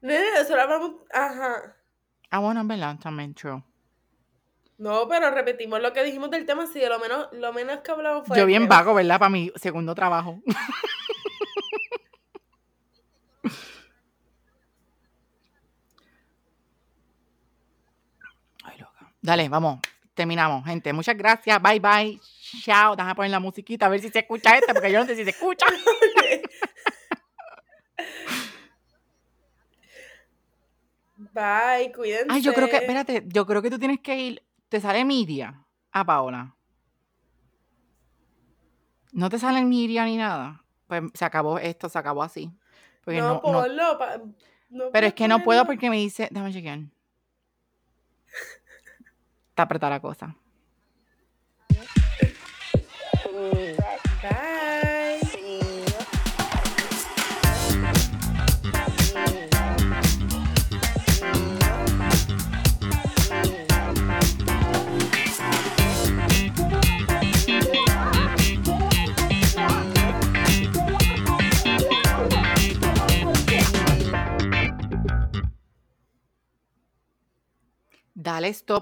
Nene, 0.03 0.25
eso 0.41 0.55
lo 0.55 0.63
hablamos. 0.63 0.93
Ajá. 1.13 1.77
Ah, 2.31 2.39
bueno, 2.39 2.61
en 2.61 2.69
verdad, 2.69 2.99
también 2.99 3.35
true. 3.35 3.63
No, 4.77 5.09
pero 5.09 5.31
repetimos 5.31 5.81
lo 5.81 5.93
que 5.93 6.03
dijimos 6.05 6.31
del 6.31 6.45
tema, 6.47 6.65
así 6.65 6.81
que 6.81 6.89
lo 6.89 6.99
menos, 6.99 7.29
lo 7.33 7.53
menos 7.53 7.79
que 7.79 7.91
hablamos 7.93 8.27
fue 8.27 8.37
Yo 8.37 8.45
bien 8.45 8.69
vago, 8.69 8.93
¿verdad? 8.93 9.19
Para 9.19 9.31
mi 9.31 9.51
segundo 9.57 9.95
trabajo. 9.95 10.43
Ay, 18.65 18.79
loca. 18.79 19.14
Dale, 19.25 19.49
vamos. 19.49 19.81
Terminamos, 20.13 20.67
gente. 20.67 20.93
Muchas 20.93 21.17
gracias. 21.17 21.61
Bye, 21.63 21.81
bye. 21.81 22.21
Chao. 22.63 22.95
Déjame 22.95 23.15
poner 23.15 23.31
la 23.31 23.41
musiquita 23.41 23.87
a 23.87 23.89
ver 23.89 24.01
si 24.03 24.11
se 24.11 24.19
escucha 24.19 24.55
este, 24.59 24.75
porque 24.75 24.93
yo 24.93 25.01
no 25.01 25.07
sé 25.07 25.17
si 25.17 25.25
se 25.25 25.31
escucha. 25.31 25.65
Bye, 31.17 31.93
cuídense. 31.95 32.27
Ay, 32.29 32.43
yo 32.43 32.53
creo 32.53 32.69
que, 32.69 32.77
espérate, 32.77 33.23
yo 33.27 33.47
creo 33.47 33.63
que 33.63 33.71
tú 33.71 33.79
tienes 33.79 34.01
que 34.01 34.17
ir. 34.19 34.43
¿Te 34.69 34.81
sale 34.81 35.05
Miria? 35.05 35.65
A 35.93 36.05
Paola. 36.05 36.57
¿No 39.13 39.29
te 39.29 39.39
sale 39.39 39.65
Miria 39.65 40.05
ni 40.05 40.17
nada? 40.17 40.65
Pues 40.89 41.03
se 41.15 41.25
acabó 41.25 41.59
esto, 41.59 41.89
se 41.89 41.99
acabó 41.99 42.23
así. 42.23 42.51
Porque 43.05 43.21
no, 43.21 43.29
no, 43.29 43.35
no- 43.35 43.41
ponlo. 43.43 43.99
pa- 43.99 44.21
no 44.71 44.91
pero 44.93 45.07
es 45.07 45.15
que 45.15 45.29
no 45.29 45.43
puedo 45.45 45.65
porque 45.67 45.89
me 45.89 45.97
dice, 45.97 46.29
déjame 46.33 46.53
chequear. 46.53 46.81
Está 49.55 49.63
apretada 49.63 49.91
la 49.91 50.01
cosa. 50.01 50.35
Dale 78.17 78.49
stop 78.49 78.73